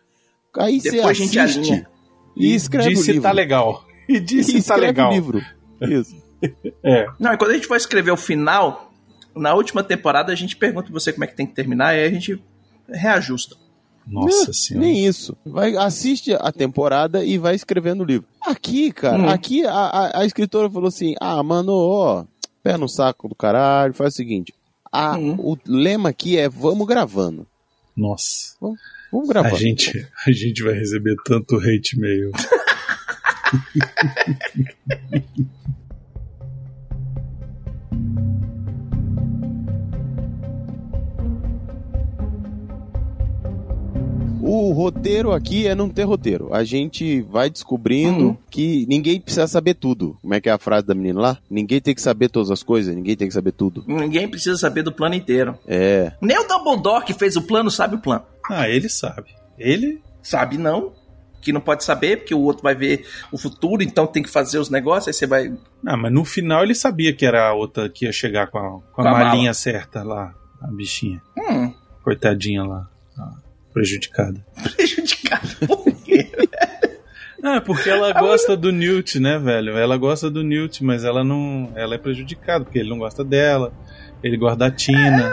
[0.56, 1.88] aí você Depois a gente assiste alinha.
[2.36, 3.22] e escreve Disse o livro.
[3.22, 3.84] tá legal.
[4.08, 5.10] E E disse tá escreve legal.
[5.10, 5.40] o livro.
[5.82, 6.16] Isso.
[6.82, 7.06] É.
[7.18, 8.90] Não, e quando a gente for escrever o final,
[9.36, 12.00] na última temporada a gente pergunta pra você como é que tem que terminar e
[12.00, 12.42] aí a gente
[12.88, 13.56] reajusta.
[14.11, 14.86] Nossa É, senhora.
[14.86, 15.36] Nem isso.
[15.46, 18.26] Vai, assiste a temporada e vai escrevendo o livro.
[18.42, 19.28] Aqui, cara, Hum.
[19.28, 22.24] aqui a, a, a escritora falou assim: ah, mano, ó,
[22.62, 24.52] pé no saco do caralho, faz o seguinte.
[24.92, 25.36] a- Hum.
[25.38, 27.46] O lema aqui é vamos gravando.
[27.96, 28.56] Nossa.
[29.12, 29.56] Vamos A gravando.
[29.56, 32.30] gente, a gente vai receber tanto hate mail.
[44.43, 46.53] O roteiro aqui é não ter roteiro.
[46.53, 48.36] A gente vai descobrindo Hum.
[48.51, 50.16] que ninguém precisa saber tudo.
[50.22, 51.38] Como é que é a frase da menina lá?
[51.51, 53.84] Ninguém tem que saber todas as coisas, ninguém tem que saber tudo.
[53.86, 55.59] Ninguém precisa saber do plano inteiro.
[55.66, 56.12] É.
[56.20, 58.22] Nem o Dumbledore que fez o plano sabe o plano.
[58.49, 59.28] Ah, ele sabe.
[59.59, 60.01] Ele.
[60.22, 60.93] Sabe não.
[61.43, 64.59] Que não pode saber, porque o outro vai ver o futuro, então tem que fazer
[64.59, 65.51] os negócios, aí você vai.
[65.86, 68.62] Ah, mas no final ele sabia que era a outra que ia chegar com a,
[68.62, 71.22] com a Com a malinha certa lá, a bichinha.
[71.38, 71.72] Hum,
[72.05, 72.86] Coitadinha lá.
[73.18, 73.32] a
[73.72, 74.40] prejudicada.
[74.76, 75.48] prejudicado.
[75.66, 76.30] Por quê?
[77.42, 79.74] Ah, porque ela gosta do Newt, né, velho?
[79.78, 81.72] Ela gosta do Newt, mas ela não.
[81.74, 83.72] Ela é prejudicada, porque ele não gosta dela.
[84.22, 85.32] Ele gosta da Tina.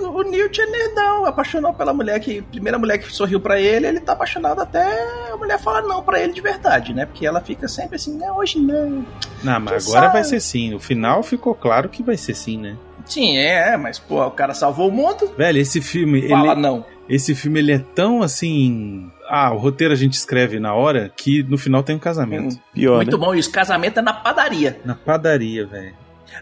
[0.00, 2.42] o, o Newt é nerdão, apaixonou pela mulher que.
[2.42, 4.84] Primeira mulher que sorriu pra ele, ele tá apaixonado até
[5.32, 7.06] a mulher falar não pra ele de verdade, né?
[7.06, 9.06] Porque ela fica sempre assim, não, hoje não.
[9.42, 10.12] Não, mas Que agora sabe?
[10.12, 10.70] vai ser sim.
[10.72, 12.76] No final ficou claro que vai ser sim, né?
[13.06, 15.32] Sim, é, mas pô, o cara salvou o mundo.
[15.34, 16.28] Velho, esse filme.
[16.28, 16.84] Fala ele, não.
[17.08, 19.10] Esse filme ele é tão assim.
[19.28, 22.54] Ah, o roteiro a gente escreve na hora que no final tem um casamento.
[22.54, 23.24] Hum, Pior, Muito né?
[23.26, 24.80] bom, e os casamentos é na padaria.
[24.84, 25.94] Na padaria, velho.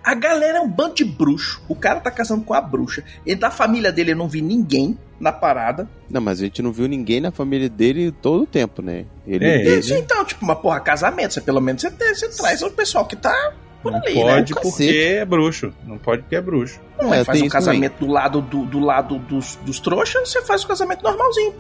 [0.03, 1.62] A galera é um bando de bruxo.
[1.69, 3.05] O cara tá casando com a bruxa.
[3.25, 5.89] E da família dele eu não vi ninguém na parada.
[6.11, 9.05] Não, mas a gente não viu ninguém na família dele todo o tempo, né?
[9.27, 11.33] Ele, É, ele- Isso, então, tipo, uma porra, casamento.
[11.35, 13.53] Você, pelo menos você, você traz o pessoal que tá
[13.91, 14.61] Não ali, pode né?
[14.62, 15.72] porque é bruxo.
[15.84, 16.80] Não pode porque é bruxo.
[16.99, 20.43] Não, É, mas faz um casamento do lado, do, do lado dos, dos trouxas, você
[20.43, 21.53] faz o casamento normalzinho.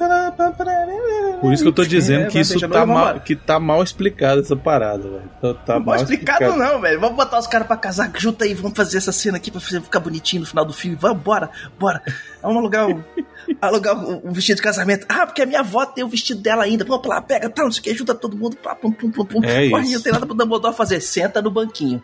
[1.40, 4.40] Por isso que eu tô dizendo É, que isso tá mal, que tá mal explicado
[4.40, 5.30] essa parada, velho.
[5.40, 6.98] Tá, tá Não mal pode explicado, não, velho.
[7.00, 9.80] Vamos botar os caras pra casar junto aí, vamos fazer essa cena aqui pra fazer-
[9.82, 10.96] ficar bonitinho no final do filme.
[10.98, 12.02] Vamos, bora, bora.
[12.42, 13.04] Vamos alugar o,
[13.60, 15.04] alugar o, o vestido de casamento.
[15.08, 16.84] Ah, porque a minha avó tem o vestido dela ainda.
[16.84, 18.56] Vamos lá, pega, tá, não sei o que, ajuda todo mundo.
[18.56, 19.44] Pá, pum, pum, pum, pum.
[19.44, 19.92] É isso.
[19.94, 21.00] não tem nada pro Dumbledore fazer.
[21.00, 22.02] Senta no banquinho.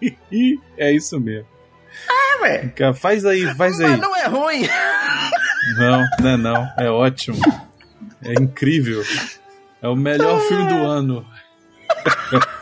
[0.78, 1.46] É isso mesmo.
[2.08, 2.72] É, velho.
[2.74, 3.90] Cara, Faz aí, faz aí.
[3.90, 4.66] Mas não é ruim.
[5.78, 6.68] Não, não é não.
[6.78, 7.38] É ótimo.
[8.24, 9.02] É incrível.
[9.82, 11.26] É o melhor filme do ano.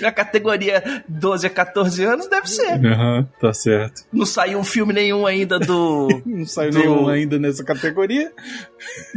[0.00, 2.84] Na categoria 12 a 14 anos deve ser.
[2.86, 4.02] Aham, tá certo.
[4.12, 6.08] Não saiu um filme nenhum ainda do.
[6.26, 8.32] Não saiu Do- nenhum ainda nessa categoria.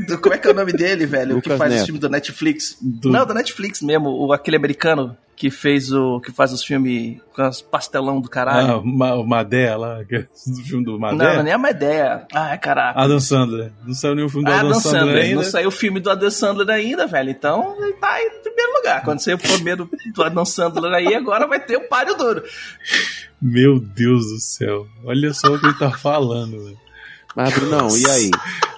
[0.08, 1.38] do- como é que é o nome dele, velho?
[1.38, 1.80] O que faz Neto.
[1.82, 2.78] os filmes do Netflix.
[2.82, 6.20] Do- Não, do Netflix mesmo, o, aquele americano que fez o.
[6.20, 8.80] que faz os filmes com as pastelão do Ah, caralho.
[8.82, 11.16] o Ma- o Madé lá, que é do filme do Madé.
[11.16, 12.28] não, não é nem uma ideia.
[12.36, 13.00] Ai, caraca.
[13.00, 13.72] Adam Sandler.
[13.86, 15.24] Não saiu nenhum filme do Ah, Adam, Adam Sandler, Sandler.
[15.24, 15.36] ainda.
[15.38, 17.30] Não saiu o filme do Adam Sandler ainda, velho.
[17.30, 19.04] Então ele tá aí em primeiro lugar.
[19.06, 22.44] Quando sair o primeiro do Adam Sandler aí, agora vai ter o páreo duro.
[23.42, 24.86] Meu Deus do céu.
[25.06, 26.78] Olha só o que ele tá falando, velho.
[27.34, 28.32] Mas, Brunão, e aí?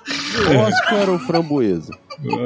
[0.67, 1.91] Oscar ou framboesa?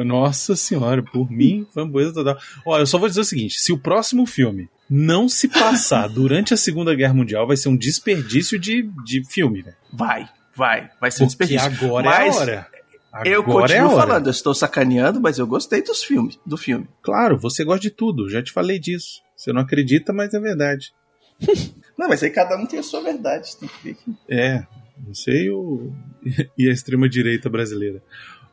[0.05, 2.37] Nossa senhora, por mim, framboesa total.
[2.65, 6.53] Olha, eu só vou dizer o seguinte: se o próximo filme não se passar durante
[6.53, 9.75] a Segunda Guerra Mundial, vai ser um desperdício de, de filme, velho.
[9.91, 10.89] Vai, vai.
[11.01, 11.85] Vai ser um Porque desperdício.
[11.87, 12.67] agora Mas é a hora.
[13.11, 14.07] Agora Eu é continuo hora.
[14.07, 16.87] falando, eu estou sacaneando, mas eu gostei dos filmes, do filme.
[17.01, 19.21] Claro, você gosta de tudo, já te falei disso.
[19.35, 20.93] Você não acredita, mas é verdade.
[21.97, 23.55] Não, mas aí cada um tem a sua verdade.
[23.55, 24.13] Tem que ver que...
[24.27, 24.65] É,
[25.05, 25.93] não sei o.
[26.57, 28.03] e a extrema-direita brasileira.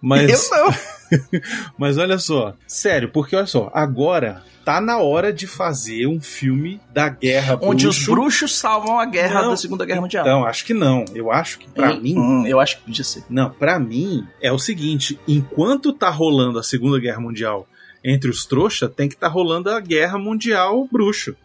[0.03, 0.75] Mas, Eu não.
[1.79, 6.81] mas olha só, sério, porque olha só, agora tá na hora de fazer um filme
[6.93, 8.11] da guerra Onde os bruxo.
[8.13, 10.25] bruxos salvam a guerra Não, da Segunda Guerra Mundial.
[10.25, 11.05] Então, acho que não.
[11.15, 13.25] Eu acho que pra Hum, mim hum, eu acho que podia ser.
[13.31, 17.67] Não, pra mim é o seguinte: enquanto tá rolando a Segunda Guerra Mundial
[18.05, 21.37] entre os trouxa, tem que tá rolando a Guerra Mundial bruxo.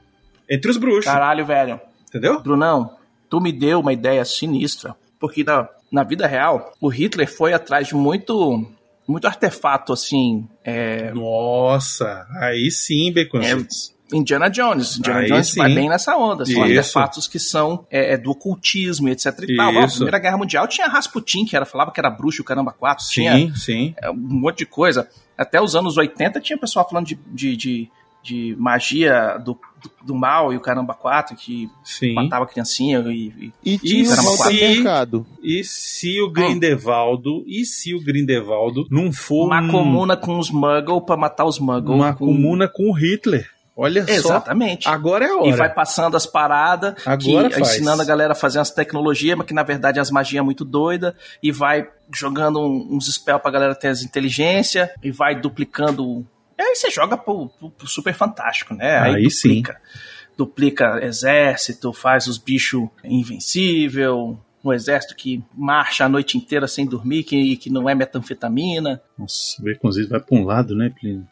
[0.50, 1.06] Entre os bruxos.
[1.06, 1.80] Caralho, velho.
[2.08, 2.40] Entendeu?
[2.42, 2.96] Brunão,
[3.30, 4.96] tu me deu uma ideia sinistra.
[5.20, 8.66] Porque na, na vida real, o Hitler foi atrás de muito,
[9.08, 13.42] muito artefato, assim, é, Nossa, aí sim, Bacon.
[13.42, 13.56] É,
[14.14, 14.98] Indiana Jones.
[14.98, 15.60] Indiana Aí Jones sim.
[15.60, 16.46] vai bem nessa onda.
[16.46, 16.80] São Isso.
[16.80, 19.76] artefatos que são é, é, do ocultismo e etc e tal.
[19.76, 19.88] Ó.
[19.88, 23.06] Primeira Guerra Mundial tinha Rasputin, que era, falava que era bruxo, caramba, quatro.
[23.06, 23.96] Tinha Sim, sim.
[24.02, 25.10] é, um monte de coisa.
[25.38, 27.92] Até os anos 80 tinha pessoal falando de, de, de,
[28.28, 32.14] de magia do, do, do mal e o caramba 4, que Sim.
[32.14, 34.16] matava criancinha e, e- E tinha
[34.52, 35.26] mercado.
[35.42, 40.52] E se o Grindelwaldo, e se o Grindelwaldo não for uma um- comuna com os
[40.52, 41.96] Muggle pra matar os Muggle.
[41.96, 42.26] uma com...
[42.26, 43.50] comuna com o Hitler?
[43.80, 44.86] Olha Exatamente.
[44.86, 44.90] só.
[44.90, 45.56] Agora é a E hora.
[45.56, 47.74] vai passando as paradas, Agora que, faz.
[47.76, 50.66] ensinando a galera a fazer umas tecnologias, mas que na verdade as magias é muito
[50.66, 56.26] doida, e vai jogando um- uns spells pra galera ter as inteligência, e vai duplicando.
[56.68, 58.98] Aí você joga pro, pro- pro super fantástico, né?
[59.00, 59.82] Aí, Aí duplica.
[60.38, 67.24] Duplica exército, faz os bichos invencível, um exército que marcha a noite inteira sem dormir,
[67.24, 69.02] que, que não é metanfetamina.
[69.18, 71.28] Nossa, o Baconzitos vai pra um lado, né, Plínio?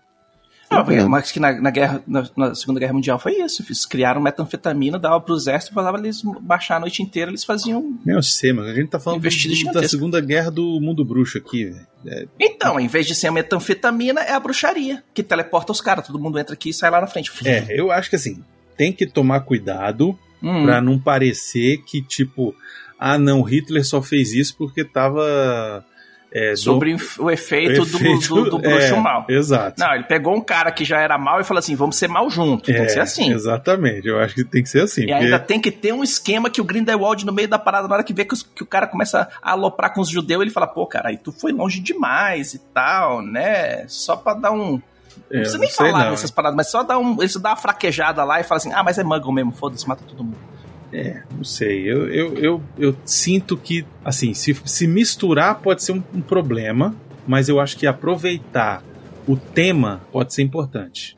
[0.69, 1.09] Ah, vendo.
[1.09, 3.63] mas que na, na guerra, na, na Segunda Guerra Mundial foi isso.
[3.65, 7.97] Eles criaram metanfetamina, dava pro exército, falava eles baixar a noite inteira, eles faziam.
[8.05, 9.87] Eu sei, mas a gente tá falando do- da.
[9.87, 11.87] Segunda Guerra do Mundo Bruxo aqui, velho.
[12.07, 16.05] É, Então, em vez de ser a metanfetamina, é a bruxaria, que teleporta os caras.
[16.07, 17.31] Todo mundo entra aqui e sai lá na frente.
[17.45, 18.43] É, eu acho que assim,
[18.77, 20.63] tem que tomar cuidado Hum.
[20.65, 22.53] pra não parecer que, tipo,
[22.99, 25.83] ah, não, Hitler só fez isso porque tava.
[26.37, 29.25] É, do- Sobre o efeito, do- efeito- do, do bruxo é, mal.
[29.29, 29.79] Exato.
[29.79, 32.29] Não, ele pegou um cara que já era mal e falou assim: vamos ser mal
[32.29, 32.65] junto.
[32.65, 33.31] Tem É, que ser assim.
[33.31, 35.03] Exatamente, eu acho que tem que ser assim.
[35.03, 37.87] E porque- ainda tem que ter um esquema que o Grindelwald, no meio da parada,
[37.87, 40.41] na hora que vê que, os- que o cara começa a aloprar com os judeus,
[40.41, 43.85] ele fala, pô, cara, aí tu foi longe demais e tal, né?
[43.87, 44.71] Só pra dar um.
[44.71, 44.81] Não
[45.31, 47.13] É, precisa nem falar não, nessas paradas, mas só dar um.
[47.19, 49.87] Ele só dá uma fraquejada lá e fala assim: ah, mas é muggle mesmo, foda-se,
[49.87, 50.37] mata todo mundo.
[50.93, 51.81] É, não sei.
[51.91, 56.95] Eu, eu, eu, eu sinto que, assim, se, se misturar pode ser um, um problema,
[57.27, 58.83] mas eu acho que aproveitar
[59.27, 61.17] o tema pode ser importante.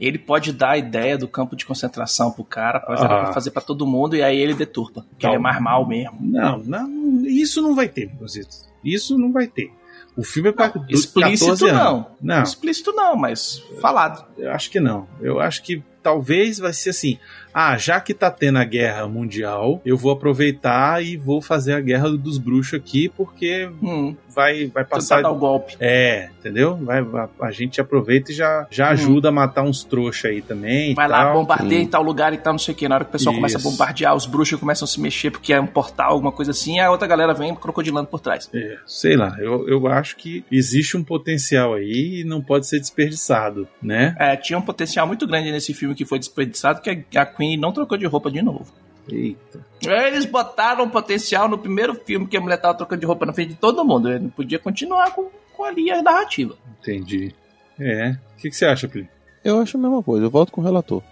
[0.00, 3.08] Ele pode dar a ideia do campo de concentração pro cara, pode Ah.
[3.08, 5.04] pra fazer pra todo mundo, e aí ele deturpa.
[5.18, 6.16] Que ele é mais mal mesmo.
[6.20, 8.68] Não, não isso não vai ter, Bicositos.
[8.84, 9.72] Isso não vai ter.
[10.16, 11.82] O filme é para Explícito 14 anos.
[11.82, 12.06] não.
[12.22, 14.24] Não, Explícito não, mas falado.
[14.38, 15.06] eu acho que não.
[15.20, 15.82] Eu acho que
[16.12, 17.18] talvez vai ser assim.
[17.52, 21.80] Ah, já que tá tendo a guerra mundial, eu vou aproveitar e vou fazer a
[21.80, 25.22] guerra dos bruxos aqui, porque Hum, vai, vai tentar passar.
[25.22, 25.74] dar o golpe.
[25.80, 26.76] É, entendeu?
[26.76, 28.92] Vai, vai- a gente aproveita e já, já Hum.
[28.92, 30.92] ajuda a matar uns trouxa aí também.
[30.92, 31.34] e Vai lá, tal.
[31.34, 32.86] bombardeia em tal lugar e tal, não sei o que.
[32.88, 33.40] Na hora que o pessoal Isso.
[33.40, 36.52] começa a bombardear, os bruxos começam a se mexer porque é um portal, alguma coisa
[36.52, 38.48] assim, a outra galera vem crocodilando por trás.
[38.54, 42.78] É, sei lá, eu, eu acho que existe um potencial aí e não pode ser
[42.78, 44.14] desperdiçado, né?
[44.18, 47.72] É, tinha um potencial muito grande nesse filme que foi desperdiçado, que a Queen não
[47.72, 48.72] trocou de roupa de novo.
[49.10, 49.64] Eita.
[49.82, 53.32] Eles botaram um potencial no primeiro filme que a mulher tava trocando de roupa na
[53.32, 54.08] frente de todo mundo.
[54.10, 56.54] Ele não podia continuar com, com a linha narrativa.
[56.80, 57.34] Entendi.
[57.80, 58.10] É.
[58.34, 59.08] O que, que você acha, Pli?
[59.42, 61.02] Eu acho a mesma coisa, eu volto com o relator.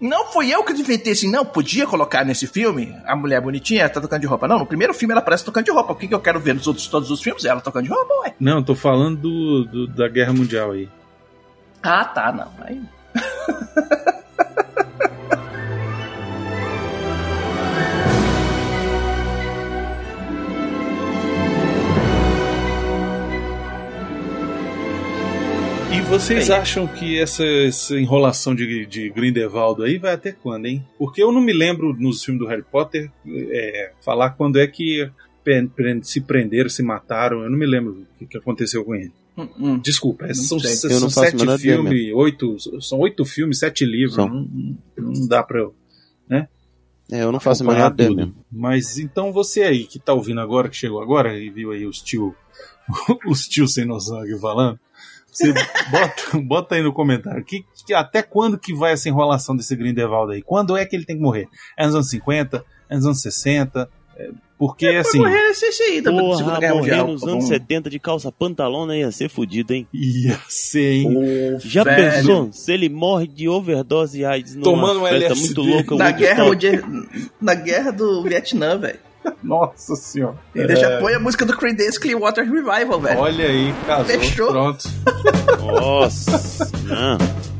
[0.00, 4.00] Não fui eu que inventei assim, não, podia colocar nesse filme a mulher bonitinha, tá
[4.00, 4.48] trocando de roupa.
[4.48, 5.92] Não, no primeiro filme ela parece trocando de roupa.
[5.92, 7.44] O que, que eu quero ver nos outros todos os filmes?
[7.44, 8.34] Ela trocando de roupa, ué.
[8.40, 10.88] Não, eu tô falando do, do- da Guerra Mundial aí.
[11.82, 12.50] Ah, tá, não.
[12.66, 12.82] Aí...
[25.92, 30.84] E vocês acham que essa, essa enrolação de, de Grindelwald aí vai até quando, hein?
[30.98, 35.10] Porque eu não me lembro nos filmes do Harry Potter é, falar quando é que
[36.02, 37.42] se prenderam, se mataram.
[37.42, 39.12] Eu não me lembro o que, que aconteceu com ele.
[39.36, 39.78] Hum, hum.
[39.78, 40.74] Desculpa, são, sei.
[40.76, 44.14] são Eu não faço a sete filmes, oito, são oito filmes, sete livros.
[44.14, 44.28] São.
[44.28, 45.74] Não, não dá pra eu
[47.10, 48.34] É, eu não faço a menor ideia mesmo.
[48.50, 52.00] Mas então você aí que tá ouvindo agora, que chegou agora e viu aí os
[52.00, 52.34] tio,
[53.26, 54.78] os tio sem noção aqui falando,
[55.30, 55.52] você
[55.90, 57.44] bota, bota aí no comentário.
[57.44, 60.42] Que, que- até quando que vai essa enrolação desse Grindelwald aí?
[60.42, 61.48] Quando é que ele tem que morrer?
[61.78, 62.64] É nos anos 50?
[62.88, 63.88] É nos anos 60?
[64.16, 64.30] É,
[64.62, 65.18] porque assim.
[65.18, 67.06] Morrer esse esse aí da Segunda Porra, Guerra morrer Mundial.
[67.08, 67.48] nos tá anos bom?
[67.50, 69.88] 70 de calça pantalona ia ser fudido, hein?
[69.92, 71.58] Ia ser, hein?
[71.58, 72.12] Já Velho.
[72.12, 72.48] pensou?
[72.52, 75.40] Se ele morre de overdose e AIDS numa Tomando um festa LSD.
[75.46, 76.44] muito louca, Na guerra,
[77.40, 79.00] na guerra do Vietnã, velho.
[79.42, 80.36] Nossa senhora.
[80.54, 83.18] Ele já põe a música do Creedence Clearwater Revival, velho.
[83.18, 84.04] Olha aí, casou.
[84.06, 84.48] Fechou.
[84.48, 84.84] Pronto.
[85.60, 87.51] Nossa, não.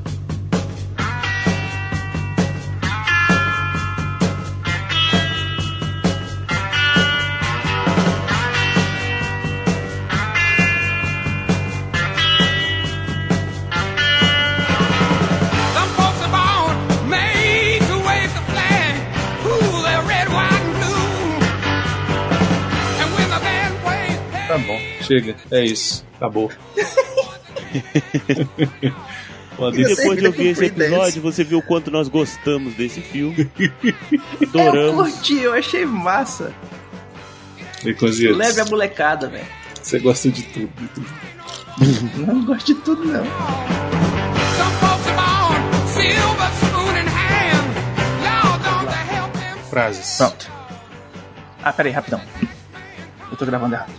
[25.13, 25.37] Chega.
[25.51, 26.05] É isso.
[26.17, 26.51] Acabou.
[29.75, 33.49] E depois de ouvir esse episódio, você viu o quanto nós gostamos desse filme.
[34.41, 35.13] Eu Adoramos.
[35.13, 36.53] curti, eu achei massa.
[37.85, 39.47] Baconzitos, Leve a molecada, velho.
[39.81, 40.71] Você gosta de tudo.
[40.75, 41.07] de tudo.
[42.27, 43.25] Não gosto de tudo, não.
[49.71, 50.17] Frases.
[50.17, 50.51] Pronto.
[51.63, 52.21] Ah, peraí, rapidão.
[53.31, 53.93] Eu tô gravando errado.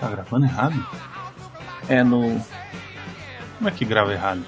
[0.00, 0.86] Tá gravando errado?
[1.88, 2.40] É no.
[3.58, 4.44] Como é que grava errado?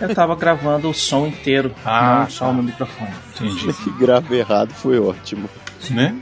[0.00, 3.10] Eu tava gravando o som inteiro, Ah, não só no microfone.
[3.34, 3.72] Entendi.
[3.72, 5.48] Que grave errado foi ótimo.
[5.90, 6.14] Né?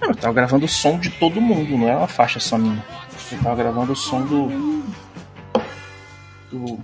[0.00, 2.82] Não, eu tava gravando o som de todo mundo, não é uma faixa só minha.
[3.30, 4.82] Eu tava gravando o som do.
[6.50, 6.78] do.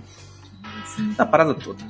[1.17, 1.83] da parada toda.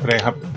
[0.00, 0.48] Peraí, rápido.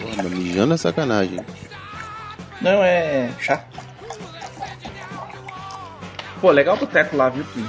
[0.00, 1.40] Porra, mas mijando é sacanagem.
[2.60, 3.30] Não, é.
[3.40, 3.66] chato.
[6.40, 7.66] Pô, legal o boteco lá, viu, Pim?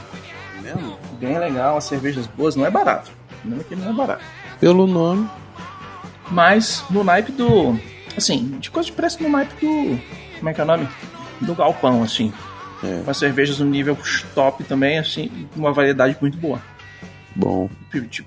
[0.61, 0.97] Mesmo?
[1.19, 3.11] Bem legal, as cervejas boas, não é barato.
[3.43, 4.23] Não é que não é barato.
[4.59, 5.29] Pelo nome.
[6.29, 7.79] Mas no naipe do.
[8.17, 9.99] Assim, de coisa de preço no naipe do.
[10.37, 10.87] Como é que é o nome?
[11.41, 12.33] Do galpão, assim.
[12.83, 13.01] É.
[13.03, 13.97] Com as cervejas no nível
[14.33, 16.61] top também, assim, uma variedade muito boa.
[17.35, 17.69] Bom,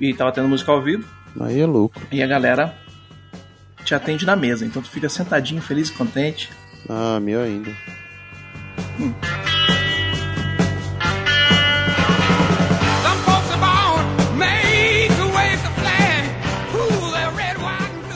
[0.00, 1.08] E tava tendo música ao vivo,
[1.40, 2.00] aí é louco.
[2.10, 2.74] e a galera
[3.84, 4.64] te atende na mesa.
[4.66, 6.50] Então tu fica sentadinho, feliz e contente.
[6.88, 7.70] Ah, meu ainda.
[8.96, 9.14] Blue.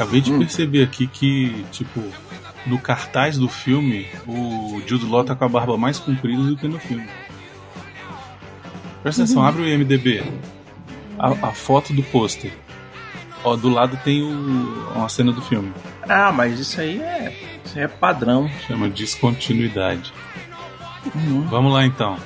[0.02, 2.02] Acabei de perceber aqui que, tipo,
[2.66, 6.66] no cartaz do filme, o Jude Law tá com a barba mais comprida do que
[6.66, 7.08] no filme.
[9.02, 10.24] Presta atenção, abre o IMDB.
[11.18, 12.52] A, a foto do pôster.
[13.44, 15.72] Ó, do lado tem o, uma cena do filme.
[16.08, 17.60] Ah, mas isso aí é.
[17.64, 18.48] Isso aí é padrão.
[18.66, 20.12] Chama descontinuidade.
[21.14, 21.42] Uhum.
[21.48, 22.16] Vamos lá então.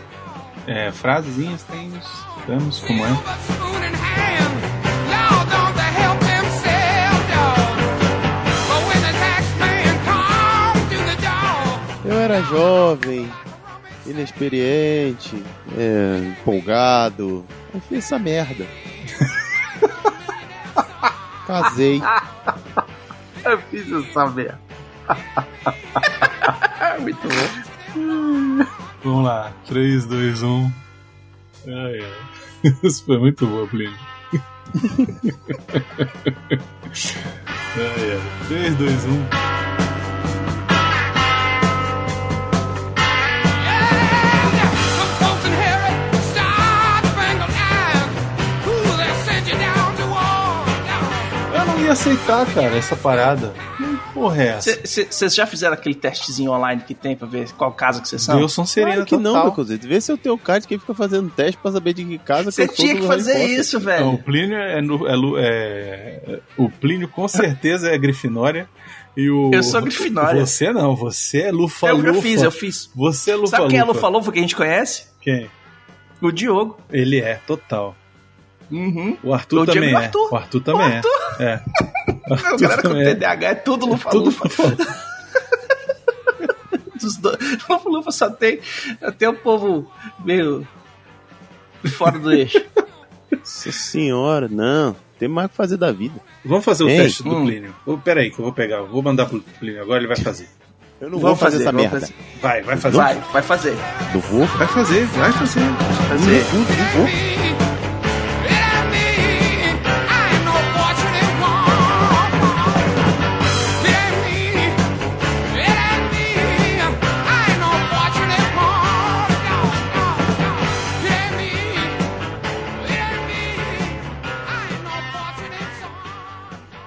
[0.67, 2.27] É, frasezinhas temos.
[2.47, 3.09] Temos como é.
[12.05, 13.29] Eu era jovem,
[14.07, 15.43] inexperiente,
[15.77, 17.45] é, empolgado.
[17.75, 18.65] Eu fiz essa merda.
[21.47, 22.03] Casei.
[23.45, 24.59] Eu fiz essa merda.
[27.01, 28.67] Muito bom.
[29.05, 29.53] Vamos lá.
[29.67, 30.73] 3, 2, 1.
[31.69, 32.13] Ai, ai.
[32.83, 33.95] Isso foi muito boa, Plínio.
[37.77, 38.21] ai, ai.
[38.49, 39.76] 3, 2, 1.
[51.87, 53.53] Ia aceitar, cara, essa parada.
[53.77, 54.81] Que porra é essa?
[54.85, 58.37] Vocês já fizeram aquele testezinho online que tem pra ver qual casa que vocês são?
[58.39, 59.51] Deus são serena Claro que não, total.
[59.51, 59.87] Becozito.
[59.89, 62.51] Vê se eu tenho cara de quem fica fazendo teste pra saber de que casa
[62.51, 64.09] Você que eu sou tinha que fazer isso, Não, velho.
[64.15, 68.69] o Plínio é, no- é lu- é- O Plínio com certeza é Grifinória.
[69.17, 69.51] E o.
[69.55, 70.45] Eu sou Grifinória.
[70.45, 72.09] Você não, você é Lufa Eu, Lufa.
[72.09, 72.91] eu fiz, eu fiz.
[72.95, 73.95] Você é Lufa Sabe quem é Lufa.
[73.95, 75.05] Lufa Lufa que a gente conhece?
[75.23, 75.49] Quem?
[76.21, 76.79] O Diogo.
[76.91, 77.97] Ele é, total.
[78.71, 79.17] Uhum.
[79.23, 80.05] O Arthur Diego também o é.
[80.05, 80.29] Arthur.
[80.33, 81.11] O Arthur também O Arthur.
[81.41, 81.45] é.
[81.45, 81.61] É.
[82.29, 83.15] O Arthur galera com também é.
[83.15, 84.45] TDAH é tudo Lufa Tudo Lufa.
[84.45, 85.07] Lufa Lufa.
[87.01, 87.37] Dos dois.
[87.69, 88.61] Lufa Lufa só tem
[89.01, 89.91] até o povo
[90.25, 90.67] meio
[91.97, 92.61] fora do eixo.
[93.31, 94.97] Nossa senhora, não.
[95.19, 96.21] Tem mais o que fazer da vida.
[96.45, 96.99] Vamos fazer o Ei.
[96.99, 97.45] teste do Hum.
[97.47, 97.75] Plínio.
[97.87, 98.83] Oh, peraí, que eu vou pegar.
[98.83, 100.49] Vou mandar pro Plínio agora, ele vai fazer.
[101.01, 102.01] Eu não Vamos vou fazer, essa vamos merda.
[102.01, 102.15] fazer.
[102.43, 102.97] Vai, vai fazer.
[102.97, 103.77] Vai, vai fazer.
[104.15, 104.47] Não vou.
[104.47, 105.61] Vai fazer, vai fazer.
[106.09, 106.45] Fazer.
[106.55, 107.76] Não vou.